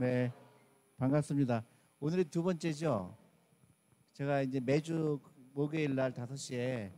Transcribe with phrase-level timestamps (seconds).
[0.00, 0.32] 네,
[0.96, 1.64] 반갑습니다.
[1.98, 3.16] 오늘이 두 번째죠.
[4.12, 5.18] 제가 이제 매주
[5.52, 6.92] 목요일 날 5시에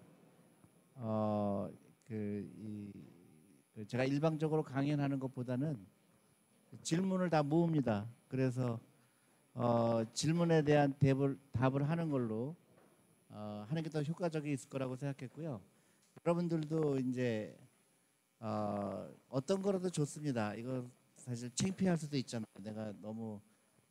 [0.97, 1.71] 어,
[2.05, 2.93] 그, 이,
[3.75, 5.79] 그 제가 일방적으로 강연하는 것보다는
[6.83, 8.07] 질문을 다 모읍니다.
[8.29, 8.79] 그래서
[9.55, 12.55] 어, 질문에 대한 답을, 답을 하는 걸로
[13.31, 15.59] 어, 하는 게 더 효과적이 있을 거라고 생각했고요.
[16.23, 17.57] 여러분들도 이제
[18.41, 20.55] 어, 어떤 거라도 좋습니다.
[20.55, 20.85] 이거
[21.21, 22.47] 사실 창피할 수도 있잖아요.
[22.61, 23.41] 내가 너무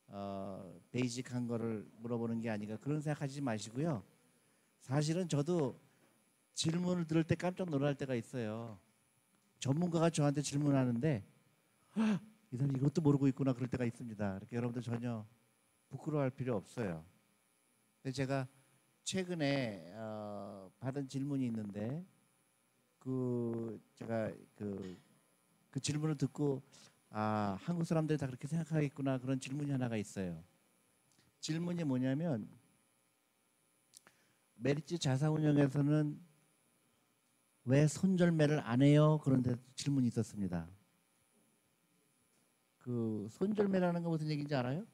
[0.07, 4.03] 어, 베이직한 거를 물어보는 게 아닌가 그런 생각하지 마시고요.
[4.81, 5.79] 사실은 저도
[6.55, 8.79] 질문을 들을 때 깜짝 놀랄 때가 있어요.
[9.59, 11.23] 전문가가 저한테 질문하는데
[12.51, 14.37] 이 사람 이것도 모르고 있구나 그럴 때가 있습니다.
[14.37, 15.25] 이렇게 여러분들 전혀
[15.89, 17.05] 부끄러워할 필요 없어요.
[18.01, 18.47] 근데 제가
[19.03, 22.03] 최근에 어, 받은 질문이 있는데
[22.97, 24.97] 그 제가 그,
[25.69, 26.61] 그 질문을 듣고
[27.11, 30.43] 아 한국 사람들이 다 그렇게 생각하겠구나 그런 질문이 하나가 있어요.
[31.39, 32.47] 질문이 뭐냐면
[34.55, 36.19] 메리츠 자산운용에서는
[37.65, 39.19] 왜 손절매를 안 해요?
[39.23, 40.67] 그런 데 질문이 있었습니다.
[42.79, 44.85] 그 손절매라는 건 무슨 얘기인지 알아요?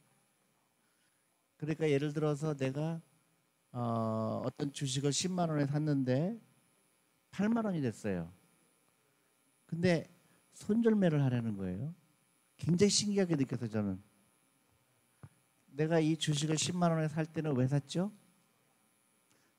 [1.57, 3.01] 그러니까 예를 들어서 내가
[3.71, 6.39] 어, 어떤 주식을 10만 원에 샀는데
[7.31, 8.31] 8만 원이 됐어요.
[9.65, 10.07] 근데
[10.53, 11.93] 손절매를 하라는 거예요.
[12.57, 14.01] 굉장히 신기하게 느껴서 저는
[15.67, 18.11] 내가 이 주식을 10만 원에 살 때는 왜 샀죠?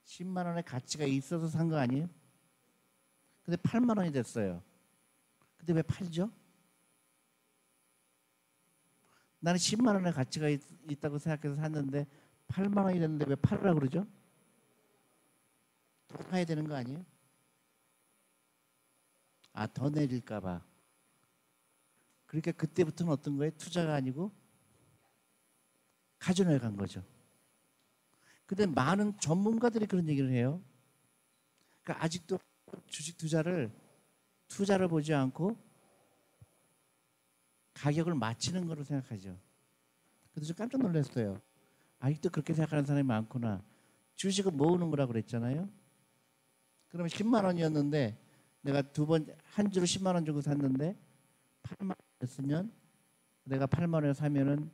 [0.05, 2.09] 10만 원의 가치가 있어서 산 거 아니에요?
[3.43, 4.63] 근데 8만 원이 됐어요.
[5.57, 6.31] 근데 왜 팔죠?
[9.41, 10.61] 나는 10만 원의 가치가 있,
[11.01, 12.07] 다고 생각해서 샀는데
[12.49, 14.07] 8만 원이 됐는데 왜 팔으라 그러죠?
[16.09, 17.05] 더 사야 되는 거 아니에요?
[19.53, 20.66] 아, 더 내릴까 봐.
[22.27, 23.53] 그러니까 그때부터는 어떤 거예요?
[23.57, 24.33] 투자가 아니고
[26.19, 27.05] 카지노에 간 거죠.
[28.47, 30.63] 근데 많은 전문가들이 그런 얘기를 해요.
[31.83, 32.39] 그러니까 아직도
[32.87, 33.71] 주식 투자를
[34.49, 35.57] 투자를 보지 않고
[37.75, 39.39] 가격을 맞히는 거로 생각하죠.
[40.33, 41.41] 그래서 깜짝 놀랐어요.
[41.99, 43.65] 아직도 그렇게 생각하는 사람이 많구나.
[44.15, 45.69] 주식을 모으는 거라고 그랬잖아요.
[46.89, 48.19] 그러면 10만 원이었는데
[48.63, 50.97] 내가 두 번 한 주로 10만 원 주고 샀는데
[51.63, 52.73] 8만 원이었으면
[53.45, 54.71] 내가 8만 원에 사면은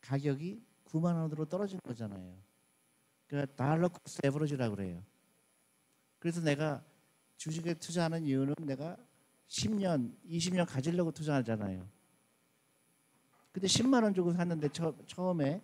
[0.00, 2.36] 가격이 9만 원으로 떨어진 거잖아요.
[3.26, 5.02] 그러니까 달러 코스 에버리지라고 그래요.
[6.18, 6.84] 그래서 내가
[7.36, 8.96] 주식에 투자하는 이유는 내가
[9.48, 11.88] 10년, 20년 가지려고 투자하잖아요.
[13.52, 15.62] 근데 10만 원 주고 샀는데 처, 처음에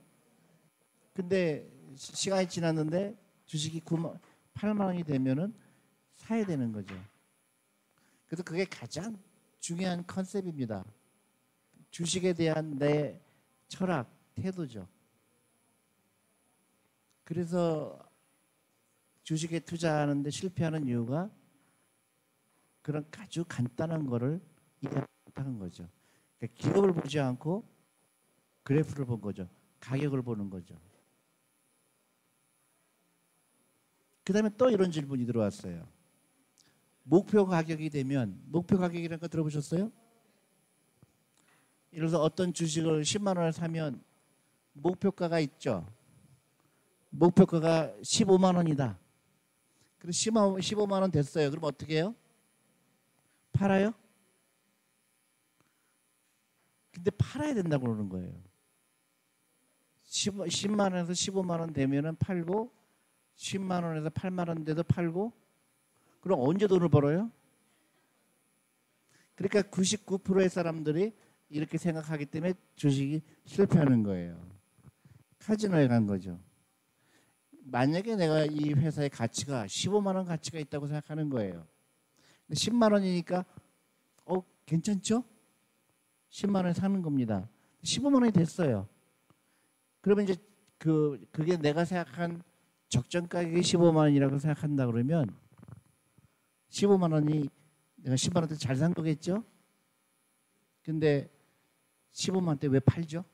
[1.14, 4.18] 근데 시간이 지났는데 주식이 9만,
[4.54, 5.54] 8만 원이 되면은
[6.14, 6.94] 사야 되는 거죠.
[8.26, 9.18] 그래서 그게 가장
[9.60, 10.84] 중요한 컨셉입니다.
[11.90, 13.20] 주식에 대한 내
[13.68, 14.86] 철학, 태도죠.
[17.24, 17.98] 그래서
[19.22, 21.30] 주식에 투자하는데 실패하는 이유가
[22.82, 24.40] 그런 아주 간단한 거를
[24.80, 25.86] 이해 못하는 거죠.
[26.38, 27.68] 그러니까 기업을 보지 않고
[28.62, 29.48] 그래프를 본 거죠.
[29.80, 30.74] 가격을 보는 거죠.
[34.24, 35.86] 그 다음에 또 이런 질문이 들어왔어요.
[37.08, 39.90] 목표 가격이 되면, 목표 가격이라는 거 들어보셨어요?
[41.94, 44.04] 예를 들어서 어떤 주식을 10만 원에 사면
[44.74, 45.90] 목표가가 있죠.
[47.08, 48.98] 목표가가 15만 원이다.
[49.98, 51.48] 그럼 15만 원 됐어요.
[51.50, 52.14] 그럼 어떻게 해요?
[53.52, 53.94] 팔아요?
[56.92, 58.34] 근데 팔아야 된다고 그러는 거예요.
[60.04, 62.70] 10, 만 원에서 15만 원 되면은 팔고
[63.36, 65.32] 10만 원에서 8만 원 돼도 팔고
[66.20, 67.30] 그럼 언제 돈을 벌어요?
[69.34, 71.12] 그러니까 99%의 사람들이
[71.48, 74.48] 이렇게 생각하기 때문에 주식이 실패하는 거예요.
[75.38, 76.38] 카지노에 간 거죠.
[77.50, 81.66] 만약에 내가 이 회사의 가치가 15만 원 가치가 있다고 생각하는 거예요.
[82.46, 83.44] 근데 10만 원이니까
[84.24, 85.22] 어 괜찮죠?
[86.30, 87.48] 10만 원에 사는 겁니다.
[87.82, 88.88] 15만 원이 됐어요.
[90.00, 90.36] 그러면 이제
[90.78, 92.42] 그 그게 내가 생각한
[92.88, 95.28] 적정 가격이 15만 원이라고 생각한다 그러면
[96.70, 97.48] 15만 원이
[97.96, 99.44] 내가 10만 원대 잘 산 거겠죠?
[100.82, 101.30] 근데
[102.12, 103.24] 15만 원대 왜 팔죠?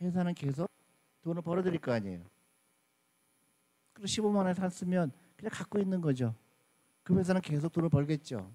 [0.00, 0.70] 회사는 계속
[1.22, 2.24] 돈을 벌어들일 거 아니에요.
[3.92, 6.34] 그리고 15만 원에 샀으면 그냥 갖고 있는 거죠.
[7.02, 8.52] 그 회사는 계속 돈을 벌겠죠.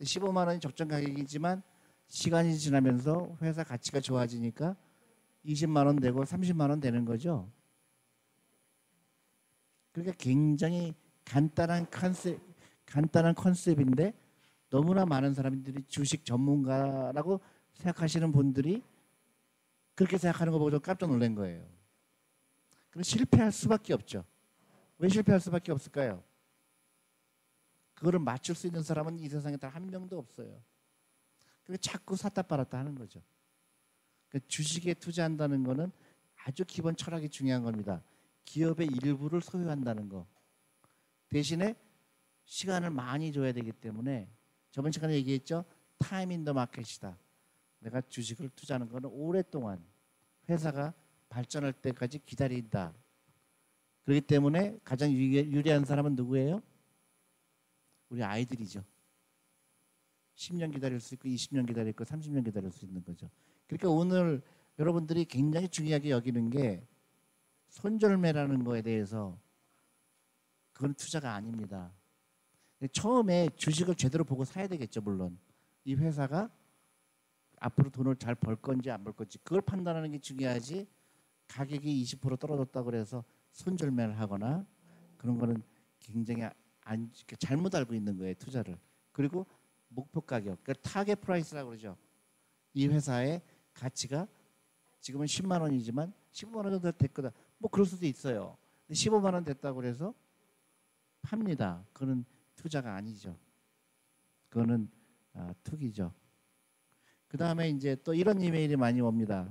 [0.00, 1.62] 15만 원이 적정 가격이지만
[2.08, 4.76] 시간이 지나면서 회사 가치가 좋아지니까
[5.44, 7.50] 20만 원 되고 30만 원 되는 거죠.
[9.92, 10.94] 그러니까 굉장히
[11.24, 12.40] 간단한 컨셉,
[12.86, 14.14] 간단한 컨셉인데
[14.70, 17.40] 너무나 많은 사람들이 주식 전문가라고
[17.74, 18.82] 생각하시는 분들이
[19.94, 21.66] 그렇게 생각하는 거 보고 좀 깜짝 놀란 거예요.
[22.90, 24.24] 그럼 실패할 수밖에 없죠.
[24.98, 26.22] 왜 실패할 수밖에 없을까요?
[27.94, 30.60] 그거를 맞출 수 있는 사람은 이 세상에 단 한 명도 없어요.
[31.64, 33.22] 그래서 자꾸 샀다 팔았다 하는 거죠.
[34.28, 35.92] 그러니까 주식에 투자한다는 거는
[36.44, 38.02] 아주 기본 철학이 중요한 겁니다.
[38.44, 40.26] 기업의 일부를 소유한다는 거.
[41.32, 41.74] 대신에
[42.44, 44.28] 시간을 많이 줘야 되기 때문에
[44.70, 45.64] 저번 시간에 얘기했죠.
[45.98, 47.16] time in the market이다.
[47.78, 49.82] 내가 주식을 투자하는 거는 오랫동안
[50.48, 50.92] 회사가
[51.30, 52.92] 발전할 때까지 기다린다.
[54.04, 56.60] 그렇기 때문에 가장 유리한 사람은 누구예요?
[58.10, 58.84] 우리 아이들이죠.
[60.34, 63.30] 10년 기다릴 수 있고 20년 기다릴 거 30년 기다릴 수 있는 거죠.
[63.66, 64.42] 그러니까 오늘
[64.78, 66.86] 여러분들이 굉장히 중요하게 여기는 게
[67.68, 69.38] 손절매라는 거에 대해서
[70.82, 71.92] 그건 투자가 아닙니다.
[72.90, 75.38] 처음에 주식을 제대로 보고 사야 되겠죠, 물론.
[75.84, 76.50] 이 회사가
[77.60, 80.88] 앞으로 돈을 잘 벌 건지 안 벌 건지 그걸 판단하는 게 중요하지.
[81.46, 84.66] 가격이 20% 떨어졌다 그래서 손절매를 하거나
[85.18, 85.62] 그런 거는
[86.00, 86.48] 굉장히
[86.80, 88.76] 안, 잘못 알고 있는 거예요, 투자를.
[89.12, 89.46] 그리고
[89.86, 91.96] 목표 가격, 그러니까 target price라고 그러죠.
[92.74, 93.40] 이 회사의
[93.72, 94.26] 가치가
[94.98, 97.30] 지금은 10만 원이지만 15만 원 정도 될 거다.
[97.58, 98.56] 뭐 그럴 수도 있어요.
[98.88, 100.12] 근데 15만 원 됐다고 그래서
[101.22, 101.84] 팝니다.
[101.92, 102.24] 그거는
[102.56, 103.36] 투자가 아니죠.
[104.48, 104.88] 그거는
[105.34, 106.12] 아, 투기죠.
[107.28, 109.48] 그 다음에 이제 또 이런 이메일이 많이 옵니다.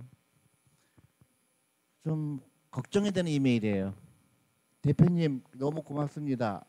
[2.03, 2.39] 좀
[2.69, 3.95] 걱정이 되는 이메일이에요.
[4.81, 6.63] 대표님 너무 고맙습니다.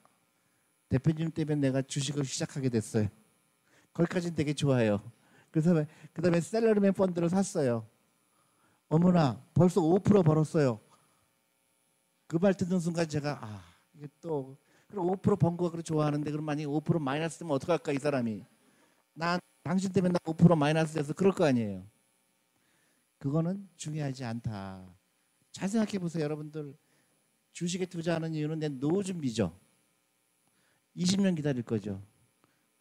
[0.88, 3.08] 대표님 때문에 내가 주식을 시작하게 됐어요.
[3.92, 5.02] 거기까지는 되게 좋아요.
[5.50, 7.86] 그다음에 그다음에 셀러리맨 펀드를 샀어요.
[8.88, 10.80] 어머나 벌써 5% 벌었어요.
[12.26, 13.62] 그 말 듣는 순간 제가 아
[13.94, 14.56] 이게 또
[14.92, 18.44] 그럼 5%번 거 그렇게 좋아하는데 그럼 만약에 5% 마이너스 되면 어떡할까 이 사람이
[19.14, 21.86] 난 당신 때문에 나 5% 마이너스 돼서 그럴 거 아니에요.
[23.16, 24.94] 그거는 중요하지 않다.
[25.50, 26.76] 잘 생각해 보세요 여러분들
[27.52, 29.58] 주식에 투자하는 이유는 내 노후 준비죠.
[30.94, 32.02] 20년 기다릴 거죠.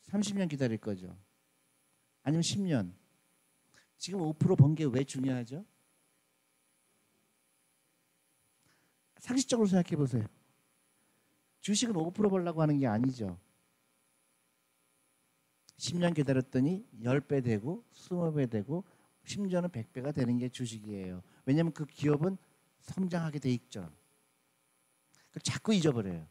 [0.10, 1.18] 30년 기다릴 거죠.
[2.24, 2.92] 아니면 10년.
[3.98, 5.64] 지금 5%번 게 왜 중요하죠?
[9.18, 10.26] 상식적으로 생각해 보세요.
[11.62, 13.38] 주식은 5% 벌라고 하는 게 아니죠.
[15.78, 18.84] 10년 기다렸더니 10배 되고 20배 되고
[19.24, 21.24] 심지어는 100배가 되는 게 주식이에요.
[21.46, 22.38] 왜냐하면 그 기업은
[22.82, 23.92] 성장하게 돼 있죠.
[25.44, 26.26] 자꾸 잊어버려요.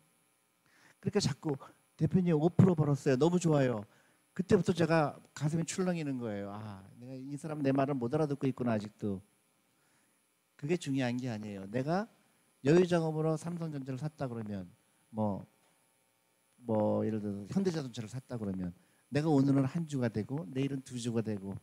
[0.99, 1.57] 그러니까 자꾸
[1.97, 3.17] 대표님 5% 벌었어요.
[3.17, 3.85] 너무 좋아요.
[4.33, 6.51] 그때부터 제가 가슴이 출렁이는 거예요.
[6.53, 9.21] 아, 내가 이 사람 내 말을 못 알아듣고 있구나 아직도.
[10.57, 11.67] 그게 중요한 게 아니에요.
[11.71, 12.09] 내가
[12.65, 14.71] 여유자금으로 삼성전자를 샀다 그러면
[15.11, 15.47] 뭐뭐
[16.57, 18.73] 뭐 예를 들어서 현대자동차를 샀다 그러면
[19.09, 21.55] 내가 오늘은 한 주가 되고 내일은 두 주가 되고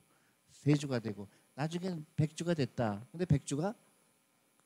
[0.51, 3.05] 세 주가 되고 나중에는 백 주가 됐다.
[3.11, 3.73] 근데 백 주가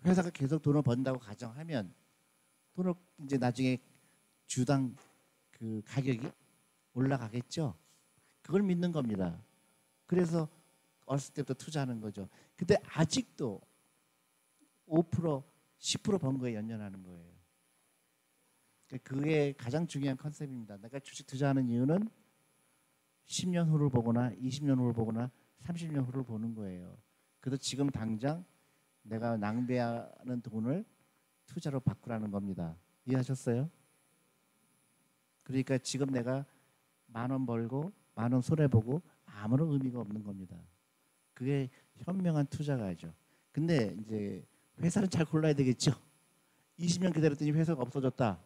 [0.05, 1.93] 회사가 계속 돈을 번다고 가정하면
[2.73, 2.93] 돈을
[3.23, 3.77] 이제 나중에
[4.47, 4.95] 주당
[5.51, 6.27] 그 가격이
[6.93, 7.75] 올라가겠죠.
[8.41, 9.41] 그걸 믿는 겁니다.
[10.05, 10.49] 그래서
[11.05, 12.27] 어렸을 때부터 투자하는 거죠.
[12.55, 13.61] 근데 아직도
[14.87, 15.43] 5%
[15.79, 17.30] 10%번 거에 연연하는 거예요.
[18.99, 20.77] 그게 가장 중요한 컨셉입니다.
[20.77, 22.09] 내가 주식 투자하는 이유는
[23.25, 25.31] 10년 후를 보거나 20년 후를 보거나
[25.63, 26.97] 30년 후를 보는 거예요.
[27.39, 28.43] 그래서 지금 당장
[29.03, 30.86] 내가 낭비하는 돈을
[31.45, 32.75] 투자로 바꾸라는 겁니다.
[33.05, 33.69] 이해하셨어요?
[35.43, 36.45] 그러니까 지금 내가
[37.07, 40.55] 만 원 벌고 만 원 손해 보고 아무런 의미가 없는 겁니다.
[41.33, 43.13] 그게 현명한 투자가죠.
[43.51, 44.45] 근데 이제
[44.79, 45.91] 회사는 잘 골라야 되겠죠.
[46.79, 48.39] 20년 기다렸더니 회사가 없어졌다.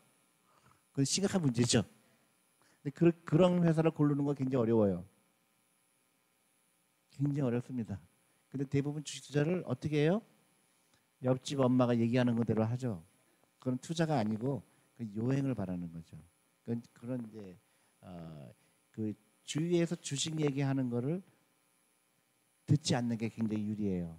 [0.95, 1.83] 그건 심각한 문제죠.
[2.81, 5.05] 근데 그, 그런 회사를 고르는 건 굉장히 어려워요.
[7.09, 7.99] 굉장히 어렵습니다.
[8.47, 10.21] 근데 대부분 주식 투자를 어떻게 해요?
[11.21, 13.03] 옆집 엄마가 얘기하는 그대로 하죠.
[13.59, 14.63] 그건 투자가 아니고
[14.97, 16.17] 그 요행을 바라는 거죠.
[16.63, 17.59] 그런, 그런 이제
[17.99, 18.53] 어,
[18.91, 21.21] 그 주위에서 주식 얘기하는 거를
[22.67, 24.17] 듣지 않는 게 굉장히 유리해요.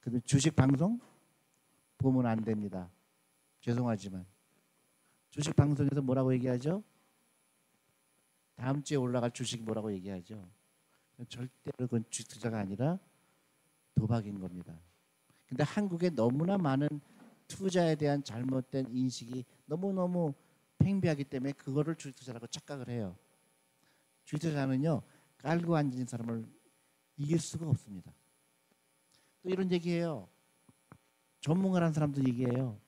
[0.00, 1.00] 근데 주식 방송
[1.96, 2.90] 보면 안 됩니다.
[3.60, 4.26] 죄송하지만
[5.30, 6.82] 주식 방송에서 뭐라고 얘기하죠?
[8.56, 10.48] 다음 주에 올라갈 주식 뭐라고 얘기하죠?
[11.28, 12.98] 절대로 그건 주식 투자가 아니라
[13.94, 14.78] 도박인 겁니다.
[15.48, 16.88] 근데 한국에 너무나 많은
[17.46, 20.34] 투자에 대한 잘못된 인식이 너무너무
[20.78, 23.16] 팽배하기 때문에 그거를 주식 투자라고 착각을 해요.
[24.24, 25.02] 주식 투자는요
[25.38, 26.44] 깔고 앉은 사람을
[27.16, 28.12] 이길 수가 없습니다.
[29.42, 30.28] 또 이런 얘기해요.
[31.40, 32.78] 전문가라는 사람도 얘기해요.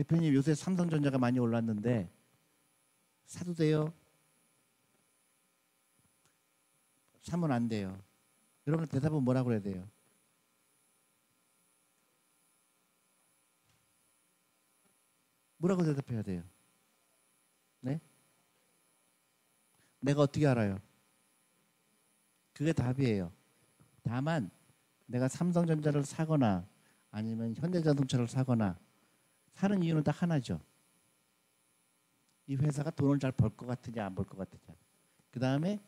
[0.00, 2.10] 대표님 요새 삼성전자가 많이 올랐는데
[3.26, 3.92] 사도 돼요?
[7.20, 8.02] 사면 안 돼요.
[8.66, 9.86] 여러분 대답은 뭐라고 해야 돼요?
[15.58, 16.42] 뭐라고 대답해야 돼요?
[17.80, 18.00] 네?
[20.00, 20.78] 내가 어떻게 알아요?
[22.54, 23.30] 그게 답이에요.
[24.02, 24.50] 다만
[25.04, 26.66] 내가 삼성전자를 사거나
[27.10, 28.78] 아니면 현대자동차를 사거나
[29.60, 30.58] 사는 이유는 딱 하나죠.
[32.46, 34.74] 이 회사가 돈을 잘 벌 것 같으냐 안 벌 것 같으냐.
[35.30, 35.78] 그 다음에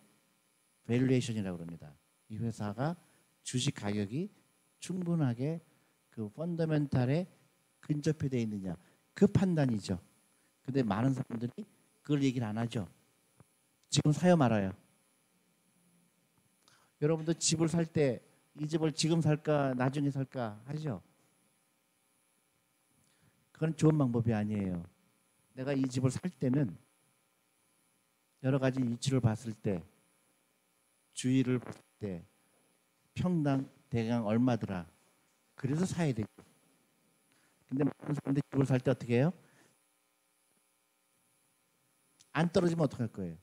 [0.84, 1.94] valuation이라고 그럽니다.
[2.28, 2.96] 이 회사가
[3.42, 4.30] 주식 가격이
[4.78, 5.62] 충분하게
[6.10, 7.26] 그 펀더멘탈에
[7.80, 8.76] 근접해 돼 있느냐
[9.14, 9.98] 그 판단이죠.
[10.60, 11.64] 근데 많은 사람들이
[12.02, 12.86] 그걸 얘기를 안 하죠.
[13.88, 14.72] 지금 사요 말아요.
[17.00, 18.20] 여러분도 집을 살 때
[18.60, 21.02] 이 집을 지금 살까 나중에 살까 하죠.
[23.62, 24.84] 그건 좋은 방법이 아니에요.
[25.52, 26.76] 내가 이 집을 살 때는
[28.42, 29.84] 여러 가지 위치를 봤을 때
[31.12, 32.24] 주위를 봤을 때
[33.14, 34.90] 평당 대강 얼마더라.
[35.54, 36.26] 그래서 사야 되죠.
[37.68, 39.32] 근데 많은 사람들이 집을 살 때 어떻게 해요?
[42.32, 43.36] 안 떨어지면 어떡할 거예요?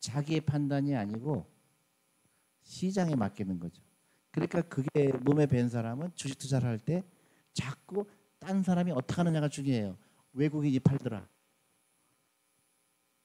[0.00, 1.50] 자기의 판단이 아니고
[2.64, 3.82] 시장에 맡기는 거죠.
[4.30, 7.02] 그러니까 그게 몸에 밴 사람은 주식 투자를 할 때
[7.52, 8.06] 자꾸
[8.38, 9.96] 딴 사람이 어떻게 하느냐가 중요해요.
[10.32, 11.28] 외국인이 팔더라.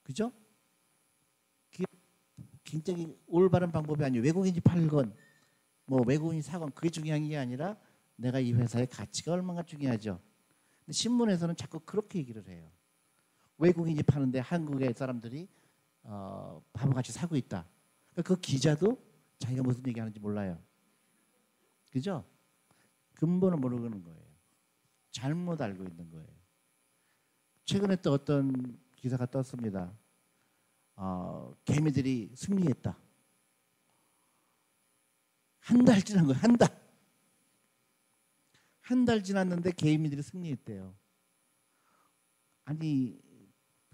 [0.03, 0.31] 그죠?
[2.63, 4.23] 굉장히 올바른 방법이 아니에요.
[4.23, 5.15] 외국인이 팔건
[5.85, 7.77] 뭐 외국인이 사건 그게 중요한 게 아니라
[8.15, 10.19] 내가 이 회사의 가치가 얼마나 중요하죠.
[10.79, 12.69] 근데 신문에서는 자꾸 그렇게 얘기를 해요.
[13.57, 15.47] 외국인이 파는데 한국의 사람들이
[16.03, 17.65] 어, 바보같이 사고 있다.
[18.11, 19.01] 그러니까 그 기자도
[19.39, 20.59] 자기가 무슨 얘기하는지 몰라요.
[21.91, 22.25] 그죠?
[23.15, 24.25] 근본을 모르는 거예요.
[25.11, 26.27] 잘못 알고 있는 거예요.
[27.65, 29.91] 최근에 또 어떤 기사가 떴습니다.
[30.95, 32.97] 어, 개미들이 승리했다.
[35.59, 36.39] 한 달 지난 거예요.
[36.39, 36.69] 한 달.
[38.81, 40.95] 한 달 지났는데 개미들이 승리했대요.
[42.65, 43.19] 아니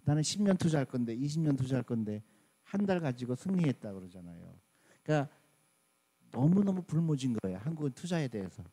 [0.04, 2.24] 나는 10년 투자할 건데 20년 투자할 건데
[2.64, 4.60] 한 달 가지고 승리했다 그러잖아요.
[5.04, 5.34] 그러니까
[6.32, 7.58] 너무너무 불모진 거예요.
[7.60, 8.64] 한국은 투자에 대해서.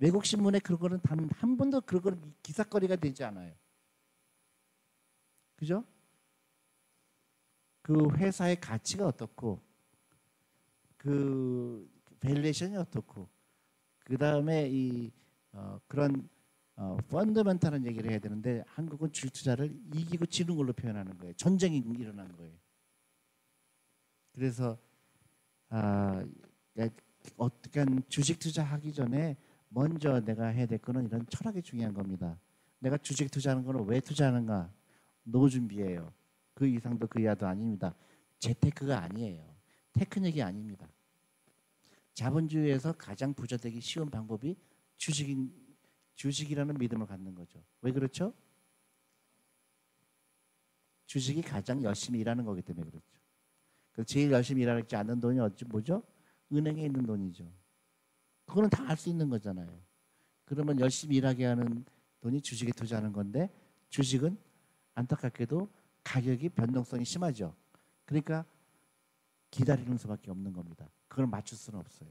[0.00, 3.54] 외국 신문에 그런 거는 단 한 번도 그런 거는 기사거리가 되지 않아요.
[5.56, 5.84] 그죠?
[7.82, 9.60] 그 회사의 가치가 어떻고
[10.96, 11.88] 그
[12.20, 13.28] valuation이 어떻고
[14.04, 15.10] 그 다음에 이
[15.52, 16.28] 어, 그런
[16.76, 21.34] 어, fundamental한 얘기를 해야 되는데 한국은 주식 투자를 이기고 지는 걸로 표현하는 거예요.
[21.34, 22.54] 전쟁이 일어난 거예요.
[24.32, 24.78] 그래서
[25.68, 26.24] 아,
[27.36, 29.36] 어떻게 주식 투자하기 전에
[29.70, 32.38] 먼저 내가 해야 될 거는 이런 철학이 중요한 겁니다.
[32.80, 34.72] 내가 주식 투자하는 거는 왜 투자하는가?
[35.22, 36.12] 노 준비예요.
[36.54, 37.94] 그 이상도 그 이하도 아닙니다.
[38.38, 39.44] 재테크가 아니에요.
[39.92, 40.88] 테크닉이 아닙니다.
[42.14, 44.56] 자본주의에서 가장 부자 되기 쉬운 방법이
[44.96, 45.52] 주식인
[46.14, 47.62] 주식이라는 믿음을 갖는 거죠.
[47.80, 48.34] 왜 그렇죠?
[51.06, 53.18] 주식이 가장 열심히 일하는 거기 때문에 그렇죠.
[53.92, 56.02] 그 제일 열심히 일하지 않는 돈이 어찌 뭐죠?
[56.52, 57.50] 은행에 있는 돈이죠.
[58.50, 59.68] 그거는 다 알 수 있는 거잖아요.
[60.44, 61.84] 그러면 열심히 일하게 하는
[62.20, 63.48] 돈이 주식에 투자하는 건데
[63.90, 64.36] 주식은
[64.94, 65.68] 안타깝게도
[66.02, 67.54] 가격이 변동성이 심하죠.
[68.04, 68.44] 그러니까
[69.52, 70.88] 기다리는 수밖에 없는 겁니다.
[71.06, 72.10] 그걸 맞출 수는 없어요.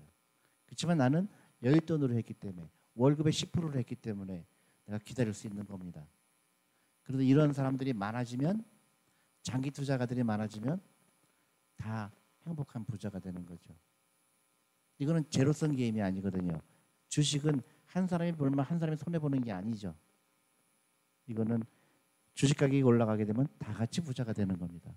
[0.66, 1.28] 그렇지만 나는
[1.62, 4.46] 여윳돈으로 했기 때문에 월급의 10%를 했기 때문에
[4.86, 6.08] 내가 기다릴 수 있는 겁니다.
[7.04, 8.64] 그래도 이런 사람들이 많아지면
[9.42, 10.80] 장기 투자가들이 많아지면
[11.76, 12.12] 다
[12.46, 13.74] 행복한 부자가 되는 거죠.
[15.00, 16.62] 이거는 제로성 게임이 아니거든요.
[17.08, 19.96] 주식은 한 사람이 벌면 한 사람이 손해 보는 게 아니죠.
[21.26, 21.64] 이거는
[22.34, 24.94] 주식 가격이 올라가게 되면 다 같이 부자가 되는 겁니다.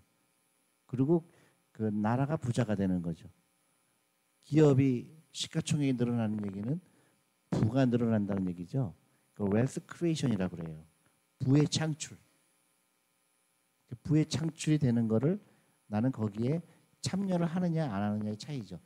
[0.86, 1.28] 그리고
[1.70, 3.28] 그 나라가 부자가 되는 거죠.
[4.44, 6.80] 기업이 시가총액이 늘어나는 얘기는
[7.50, 8.94] 부가 늘어난다는 얘기죠.
[9.34, 10.84] 그 웨스 크리에이션이라고 그래요.
[11.38, 12.18] 부의 창출.
[13.86, 15.40] 그 부의 창출이 되는 거를
[15.86, 16.60] 나는 거기에
[17.00, 18.78] 참여를 하느냐 안 하느냐의 차이죠.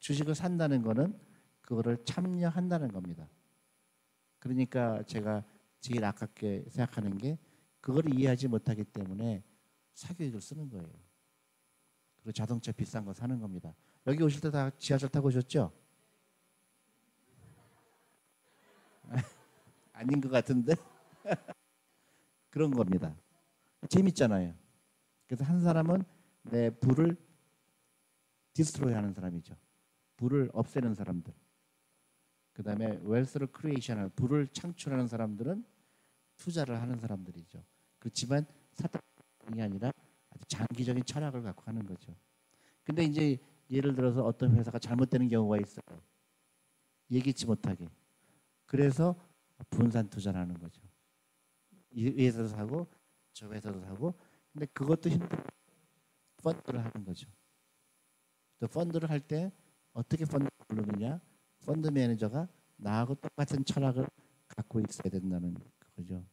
[0.00, 1.18] 주식을 산다는 거는
[1.62, 3.28] 그거를 참여한다는 겁니다.
[4.38, 5.44] 그러니까 제가
[5.80, 7.38] 제일 아깝게 생각하는 게
[7.80, 9.42] 그걸 이해하지 못하기 때문에
[9.94, 10.88] 사교육을 쓰는 거예요.
[12.16, 13.74] 그리고 자동차 비싼 거 사는 겁니다.
[14.06, 15.72] 여기 오실 때 다 지하철 타고 오셨죠?
[19.92, 20.74] 아닌 것 같은데
[22.50, 23.14] 그런 겁니다.
[23.88, 24.54] 재밌잖아요.
[25.26, 26.04] 그래서 한 사람은
[26.44, 27.16] 내 부를
[28.54, 29.54] destroy 하는 사람이죠.
[30.18, 31.32] 부를 없애는 사람들.
[32.52, 35.64] 그 다음에 wealth를 creation을 부를 창출하는 사람들은
[36.36, 37.64] 투자를 하는 사람들이죠.
[37.98, 39.92] 그렇지만 사탕이 아니라
[40.30, 42.14] 아주 장기적인 철학을 갖고 하는 거죠.
[42.82, 43.38] 근데 이제
[43.70, 46.02] 예를 들어서 어떤 회사가 잘못되는 경우가 있어요.
[47.10, 47.88] 예기치 못하게.
[48.66, 49.14] 그래서
[49.70, 50.82] 분산 투자를 하는 거죠.
[51.90, 52.86] 이 회사도 사고
[53.32, 54.14] 저 회사도 사고
[54.52, 55.28] 근데 그것도 힘들
[56.38, 57.28] 펀드를 하는 거죠.
[58.58, 59.52] 또 펀드를 할 때
[59.92, 61.20] 어떻게 펀드를 고르느냐
[61.64, 64.06] 펀드 매니저가 나하고 똑같은 철학을
[64.46, 65.54] 갖고 있어야 된다는
[65.96, 66.24] 거죠.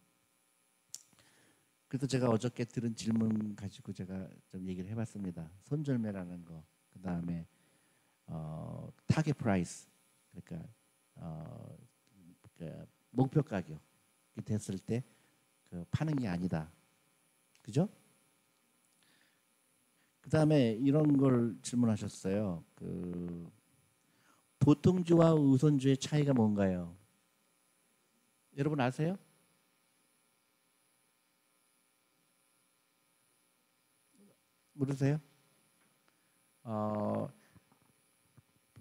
[1.88, 5.50] 그래서 제가 어저께 들은 질문 가지고 제가 좀 얘기를 해봤습니다.
[5.63, 7.47] 손절매라는 거, 그 다음에
[8.27, 9.88] 어, target price,
[10.31, 10.69] 그러니까
[11.15, 11.77] 어,
[12.57, 13.79] 그 목표 가격이
[14.45, 15.03] 됐을 때
[15.75, 16.71] 그 파는 게 아니다.
[17.62, 17.89] 그죠?
[20.25, 22.63] 그 다음에 이런 걸 질문하셨어요.
[22.74, 23.48] 그
[24.58, 26.98] 보통주와 우선주의 차이가 뭔가요?
[28.58, 29.20] 여러분 아세요?
[34.74, 35.22] 모르세요?
[36.63, 37.29] 어,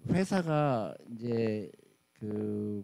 [0.08, 1.70] 회사가 이제
[2.14, 2.82] 그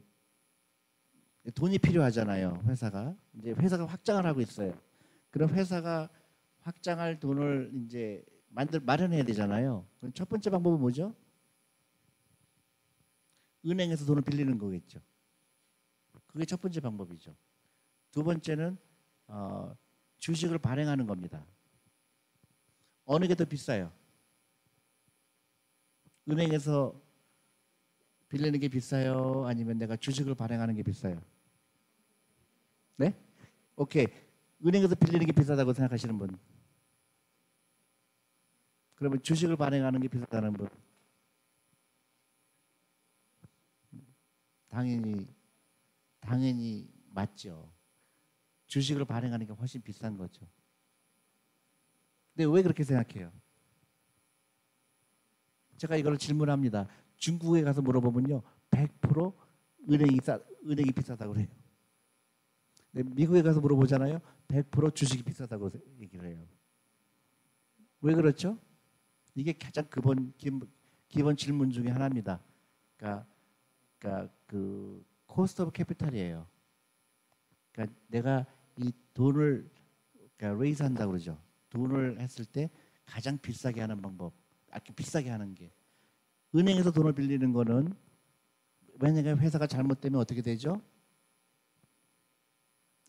[1.55, 2.63] 돈이 필요하잖아요.
[2.67, 4.79] 회사가 이제 회사가 확장을 하고 있어요.
[5.31, 6.11] 그럼 회사가
[6.61, 9.87] 확장할 돈을 이제 만들 마련해야 되잖아요.
[9.99, 11.15] 그럼 첫 번째 방법은 뭐죠?
[13.65, 15.01] 은행에서 돈을 빌리는 거겠죠.
[16.27, 17.35] 그게 첫 번째 방법이죠.
[18.11, 18.77] 두 번째는
[19.29, 19.77] 어,
[20.19, 21.45] 주식을 발행하는 겁니다.
[23.05, 23.93] 어느 게 더 비싸요?
[26.29, 26.95] 은행에서
[28.29, 29.45] 빌리는 게 비싸요?
[29.47, 31.21] 아니면 내가 주식을 발행하는 게 비싸요?
[32.97, 33.15] 네?
[33.77, 34.07] 오케이.
[34.65, 36.39] 은행에서 빌리는 게 비싸다고 생각하시는 분.
[39.01, 40.69] 그러면 주식을 발행하는 게 비싸다는 분.
[44.69, 45.27] 당연히
[46.21, 47.73] 당연히 맞죠.
[48.67, 50.47] 주식을 발행하는 게 훨씬 비싼 거죠.
[52.35, 53.33] 근데 왜 그렇게 생각해요?
[55.79, 56.87] 제가 이걸 질문합니다.
[57.17, 58.43] 중국에 가서 물어보면요.
[58.71, 59.35] 100%
[59.91, 61.49] 은행이 싸, 은행이 비싸다고 그래요.
[62.93, 64.21] 미국에 가서 물어보잖아요.
[64.47, 66.47] 100% 주식이 비싸다고 얘기를 해요.
[68.03, 68.59] 왜 그렇죠?
[69.41, 70.69] 이게 가장 기본
[71.09, 72.39] 기본 질문 중에 하나입니다.
[72.99, 73.27] 그러니까,
[73.99, 76.47] 그러니까 그 cost of capital이에요.
[77.73, 79.67] 그러니까 내가 이 돈을
[80.37, 81.41] 그러니까 raise 한다고 그러죠.
[81.71, 82.69] 돈을 했을 때
[83.07, 84.35] 가장 비싸게 하는 방법,
[84.71, 85.73] 아주 비싸게 하는 게
[86.55, 87.95] 은행에서 돈을 빌리는 거는
[88.99, 90.83] 만약에 회사가 잘못되면 어떻게 되죠?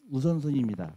[0.09, 0.95] 우선순위입니다.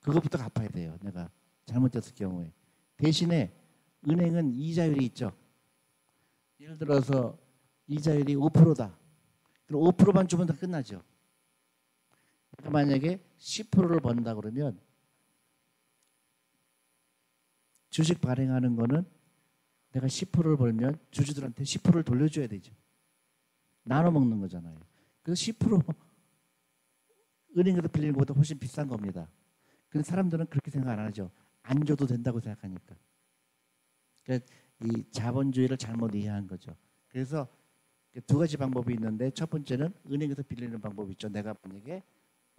[0.00, 0.96] 그것부터 갚아야 돼요.
[1.02, 1.28] 내가
[1.66, 2.52] 잘못됐을 경우에
[2.96, 3.59] 대신에
[4.08, 5.32] 은행은 이자율이 있죠.
[6.58, 7.38] 예를 들어서
[7.86, 8.96] 이자율이 5%다.
[9.66, 11.02] 그럼 5%만 주면 다 끝나죠.
[12.64, 14.78] 만약에 10%를 번다 그러면
[17.88, 19.04] 주식 발행하는 거는
[19.92, 22.72] 내가 10%를 벌면 주주들한테 10%를 돌려줘야 되죠.
[23.82, 24.78] 나눠 먹는 거잖아요.
[25.22, 25.94] 그래서 10%
[27.56, 29.28] 은행에서 빌리는 것보다 훨씬 비싼 겁니다.
[29.88, 31.30] 근데 사람들은 그렇게 생각 안 하죠.
[31.62, 32.94] 안 줘도 된다고 생각하니까.
[34.22, 34.46] 그러니까
[34.84, 36.74] 이 자본주의를 잘못 이해한 거죠.
[37.08, 37.48] 그래서
[38.26, 41.28] 두 가지 방법이 있는데 첫 번째는 은행에서 빌리는 방법이 있죠.
[41.28, 42.02] 내가 만약에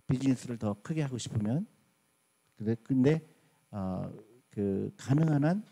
[0.08, 1.66] 비즈니스를 더 크게 하고 싶으면
[2.84, 3.20] 근데
[3.72, 4.12] 어,
[4.50, 5.66] 그 가능한 한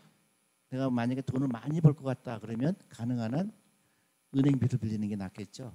[0.70, 3.52] 내가 만약에 돈을 많이 벌 것 같다 그러면 가능한 한
[4.36, 5.74] 은행비를 빌리는 게 낫겠죠.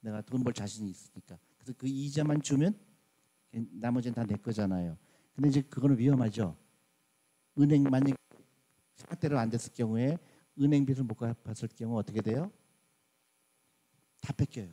[0.00, 1.38] 내가 돈 벌 자신이 있으니까.
[1.58, 2.74] 그래서 그 이자만 주면
[3.72, 4.96] 나머지는 다 내 거잖아요.
[5.34, 6.56] 근데 이제 그거는 위험하죠.
[7.58, 8.16] 은행 만약
[9.00, 10.18] 생각대로 안 됐을 경우에
[10.58, 12.50] 은행비를 못 갚았을 경우 어떻게 돼요?
[14.20, 14.68] 다 뺏겨요.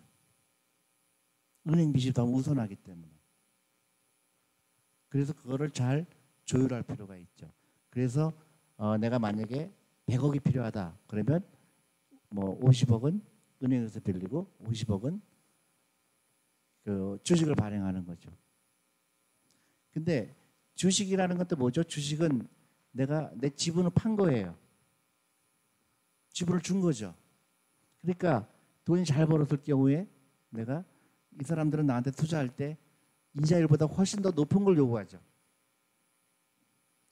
[1.68, 3.08] 은행 빚이 더 우선하기 때문에.
[5.10, 6.06] 그래서 그거를 잘
[6.46, 7.50] 조율할 필요가 있죠.
[7.90, 8.34] 그래서
[8.78, 9.72] 어, 내가 만약에
[10.08, 10.98] 100억이 필요하다.
[11.08, 11.44] 그러면
[12.30, 13.22] 뭐 50억은
[13.64, 15.20] 은행에서 빌리고 50억은
[16.84, 18.32] 그 주식을 발행하는 거죠.
[19.92, 20.36] 근데
[20.76, 21.84] 주식이라는 것도 뭐죠?
[21.84, 22.48] 주식은
[22.98, 24.58] 내가 내 지분을 판 거예요.
[26.32, 27.16] 지분을 준 거죠.
[28.02, 28.48] 그러니까
[28.86, 30.08] 돈이 잘 벌었을 경우에
[30.50, 30.84] 내가
[31.40, 32.78] 이 사람들은 나한테 투자할 때
[33.36, 35.20] 이자율보다 훨씬 더 높은 걸 요구하죠.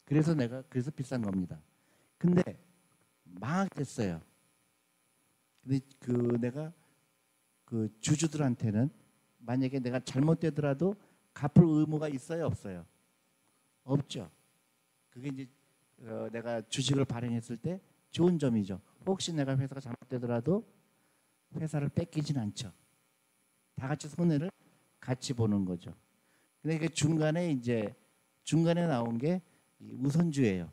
[0.06, 1.60] 그래서 내가 그래서 비싼 겁니다.
[2.18, 2.42] 근데
[3.24, 4.22] 망하게 됐어요.
[5.62, 6.74] 근데 그 내가
[7.64, 8.90] 그 주주들한테는
[9.40, 10.96] 만약에 내가 잘못되더라도
[11.34, 12.86] 갚을 의무가 있어요, 없어요?
[13.84, 14.32] 없죠.
[15.12, 15.48] 그게 이제
[16.00, 17.80] 어, 내가 주식을 발행했을 때
[18.12, 18.80] 좋은 점이죠.
[19.06, 20.66] 혹시 내가 회사가 잘못되더라도
[21.56, 22.72] 회사를 뺏기진 않죠.
[23.76, 24.52] 다 같이 손해를
[25.00, 25.94] 같이 보는 거죠.
[26.62, 27.94] 근데 그 중간에 이제
[28.44, 29.42] 중간에 나온 게
[29.80, 30.72] 우선주예요.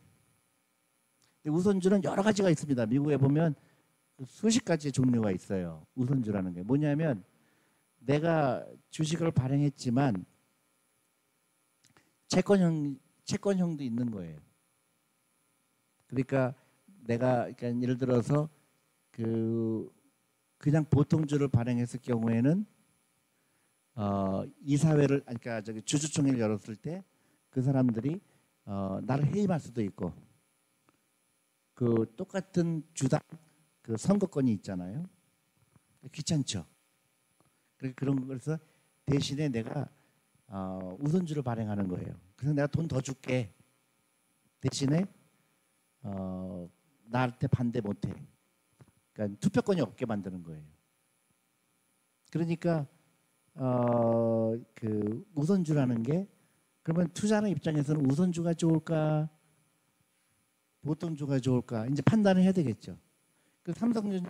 [1.47, 2.87] 우선주는 여러 가지가 있습니다.
[2.87, 3.55] 미국에 보면
[4.17, 5.85] 그 수십 가지의 종류가 있어요.
[5.97, 7.25] 우선주라는 게 뭐냐면
[7.99, 10.25] 내가 주식을 발행했지만
[12.29, 14.39] 채권형 채권형도 있는 거예요.
[16.13, 16.55] 그러니까
[17.07, 18.49] 내가 그러니까 예를 들어서
[19.11, 19.91] 그
[20.59, 22.67] 그냥 보통주를 발행했을 경우에는
[23.95, 27.03] 어, 이사회를 그러니까 저기 주주총회를 열었을 때
[27.53, 28.19] 그 사람들이
[28.65, 30.13] 어, 나를 해임할 수도 있고
[31.75, 33.21] 그 똑같은 주당
[33.83, 35.05] 그 선거권이 있잖아요.
[36.11, 36.65] 귀찮죠.
[37.77, 38.59] 그래서 그런 그래서
[39.05, 39.87] 대신에 내가
[40.47, 42.15] 어, 우선주를 발행하는 거예요.
[42.37, 43.53] 그래서 내가 돈 더 줄게.
[44.61, 45.05] 대신에
[46.03, 46.69] 어,
[47.05, 48.13] 나한테 반대 못해.
[49.13, 50.63] 그러니까 투표권이 없게 만드는 거예요.
[52.31, 52.87] 그러니까
[53.55, 56.29] 어, 그 우선주라는 게
[56.83, 59.29] 그러면 투자하는 입장에서는 우선주가 좋을까
[60.81, 62.99] 보통주가 좋을까 이제 판단을 해야 되겠죠.
[63.63, 64.29] 그 삼성전자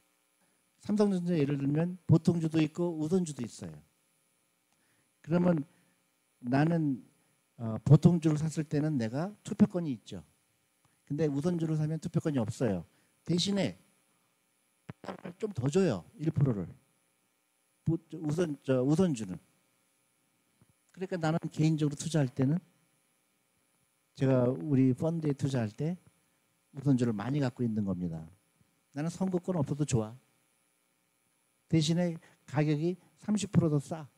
[0.80, 3.72] 삼성전자 예를 들면 보통주도 있고 우선주도 있어요.
[5.22, 5.64] 그러면
[6.40, 7.04] 나는
[7.56, 10.24] 어, 보통주를 샀을 때는 내가 투표권이 있죠.
[11.12, 12.86] 근데 우선주를 사면 투표권이 없어요.
[13.26, 13.78] 대신에
[15.36, 16.04] 좀 더 줘요.
[16.18, 16.66] 1%를.
[18.14, 19.38] 우선 저 우선주는.
[20.92, 22.58] 그러니까 나는 개인적으로 투자할 때는
[24.14, 25.98] 제가 우리 펀드에 투자할 때
[26.72, 28.26] 우선주를 많이 갖고 있는 겁니다.
[28.92, 30.16] 나는 선거권 없어도 좋아.
[31.68, 34.08] 대신에 가격이 30%더 싸.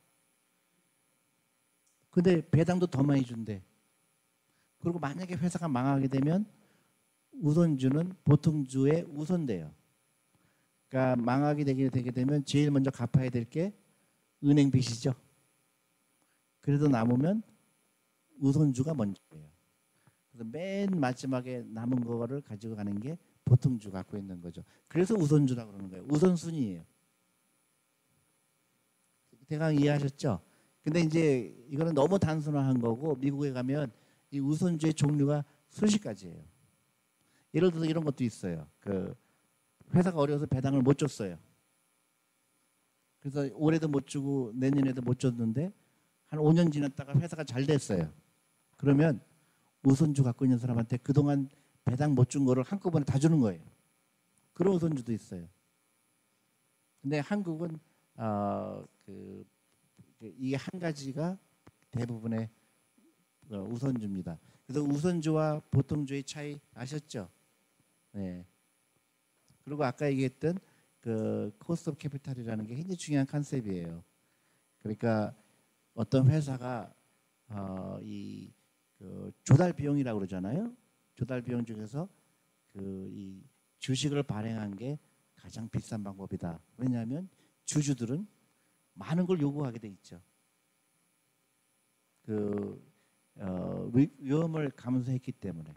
[2.10, 3.64] 근데 배당도 더 많이 준대.
[4.78, 6.46] 그리고 만약에 회사가 망하게 되면
[7.40, 9.72] 우선주는 보통주에 우선돼요.
[10.88, 13.72] 그러니까 망하게 되게, 되게 되면 제일 먼저 갚아야 될 게
[14.44, 15.14] 은행 빚이죠.
[16.60, 17.42] 그래도 남으면
[18.38, 19.48] 우선주가 먼저예요.
[20.30, 24.62] 그래서 맨 마지막에 남은 거를 가지고 가는 게 보통주 갖고 있는 거죠.
[24.88, 26.04] 그래서 우선주라고 그러는 거예요.
[26.10, 26.84] 우선순위예요.
[29.46, 30.40] 대강 이해하셨죠?
[30.82, 33.92] 근데 이제 이거는 너무 단순화한 거고 미국에 가면
[34.30, 36.42] 이 우선주의 종류가 수십 가지예요.
[37.54, 38.66] 예를 들어서 이런 것도 있어요.
[38.80, 39.14] 그
[39.94, 41.38] 회사가 어려워서 배당을 못 줬어요.
[43.20, 45.72] 그래서 올해도 못 주고 내년에도 못 줬는데
[46.26, 48.12] 한 5년 지났다가 회사가 잘 됐어요.
[48.76, 49.20] 그러면
[49.84, 51.48] 우선주 갖고 있는 사람한테 그동안
[51.84, 53.62] 배당 못 준 거를 한꺼번에 다 주는 거예요.
[54.52, 55.46] 그런 우선주도 있어요.
[57.02, 57.78] 근데 한국은
[58.16, 59.44] 어, 그,
[60.20, 61.38] 이게 한 가지가
[61.90, 62.48] 대부분의
[63.50, 64.38] 어, 우선주입니다.
[64.66, 67.28] 그래서 우선주와 보통주의 차이 아셨죠?
[68.14, 68.46] 네.
[69.64, 70.58] 그리고 아까 얘기했던
[71.00, 74.02] 그 cost of capital이라는 게 굉장히 중요한 concept이에요.
[74.78, 75.34] 그러니까
[75.94, 76.92] 어떤 회사가
[77.48, 78.52] 어, 이
[79.04, 80.74] 그 조달 비용이라고 그러잖아요.
[81.14, 82.08] 조달 비용 중에서
[82.72, 83.44] 그 이
[83.78, 84.98] 주식을 발행한 게
[85.34, 86.58] 가장 비싼 방법이다.
[86.78, 87.28] 왜냐하면
[87.66, 88.26] 주주들은
[88.94, 90.22] 많은 걸 요구하게 돼 있죠.
[92.22, 92.82] 그
[93.36, 95.74] 어, 위험을 감수했기 때문에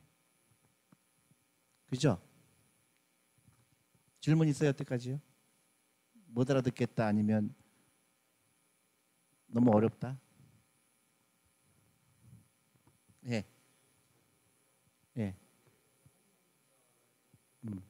[1.88, 2.22] 그죠?
[4.20, 5.20] 질문 있어요 여태까지요?
[6.28, 7.54] 못 알아듣겠다 아니면
[9.48, 10.20] 너무 어렵다?
[13.28, 13.46] 예.
[15.18, 15.36] 예.
[17.64, 17.82] 음.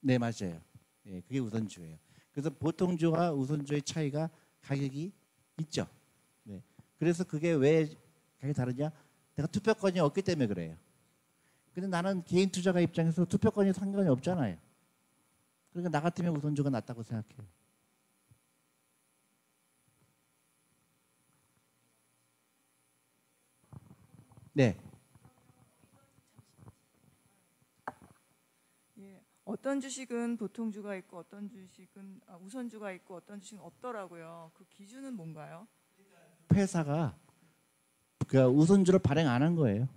[0.00, 0.60] 네, 맞아요.
[1.06, 1.98] 예, 그게 우선주예요.
[2.32, 5.12] 그래서 보통주와 우선주의 차이가 가격이
[5.60, 5.86] 있죠.
[6.42, 6.62] 네.
[6.98, 7.86] 그래서 그게 왜
[8.40, 8.90] 가격이 다르냐?
[9.36, 10.76] 내가 투표권이 없기 때문에 그래요.
[11.74, 14.56] 근데 나는 개인 투자가 입장에서 투표권이 상관이 없잖아요.
[15.72, 17.46] 그러니까 나 같으면 우선주가 낫다고 생각해요.
[24.52, 24.76] 네.
[28.98, 34.52] 예, 어떤 주식은 보통주가 있고 어떤 주식은 아, 우선주가 있고 어떤 주식은 없더라고요.
[34.54, 35.66] 그 기준은 뭔가요?
[36.52, 37.16] 회사가
[38.28, 39.88] 그 우선주를 발행 안 한 거예요.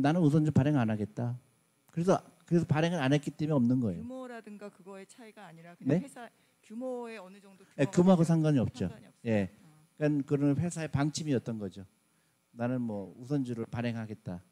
[0.00, 1.38] 나는 우선주 발행 안 하겠다.
[1.90, 4.02] 그래서 그래서 발행을 안 했기 때문에 없는 거예요.
[4.02, 6.04] 규모라든가 그거의 차이가 아니라 그냥 네?
[6.04, 6.28] 회사
[6.62, 8.88] 규모에 어느 정도 예, 규모하고 상관이 없죠.
[8.88, 9.06] 상관이.
[9.26, 9.50] 예,
[9.96, 11.84] 그러니까 그런 회사의 방침이었던 거죠.
[12.52, 14.42] 나는 뭐 우선주를 발행하겠다.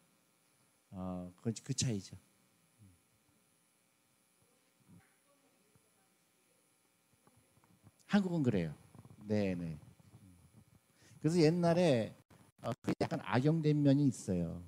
[0.93, 2.17] 어, 그, 그 차이죠.
[8.07, 8.75] 한국은 그래요.
[9.25, 9.79] 네, 네.
[11.21, 12.15] 그래서 옛날에
[12.61, 14.63] 어, 그 약간 악용된 면이 있어요.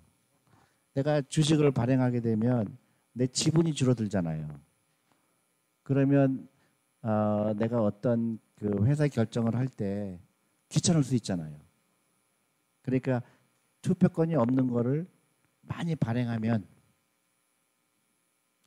[0.95, 2.77] 내가 주식을 발행하게 되면
[3.13, 4.49] 내 지분이 줄어들잖아요.
[5.83, 6.49] 그러면
[7.03, 10.19] 어, 내가 어떤 그 회사 결정을 할 때
[10.69, 11.57] 귀찮을 수 있잖아요.
[12.83, 13.23] 그러니까
[13.83, 15.07] 투표권이 없는 거를
[15.63, 16.67] 많이 발행하면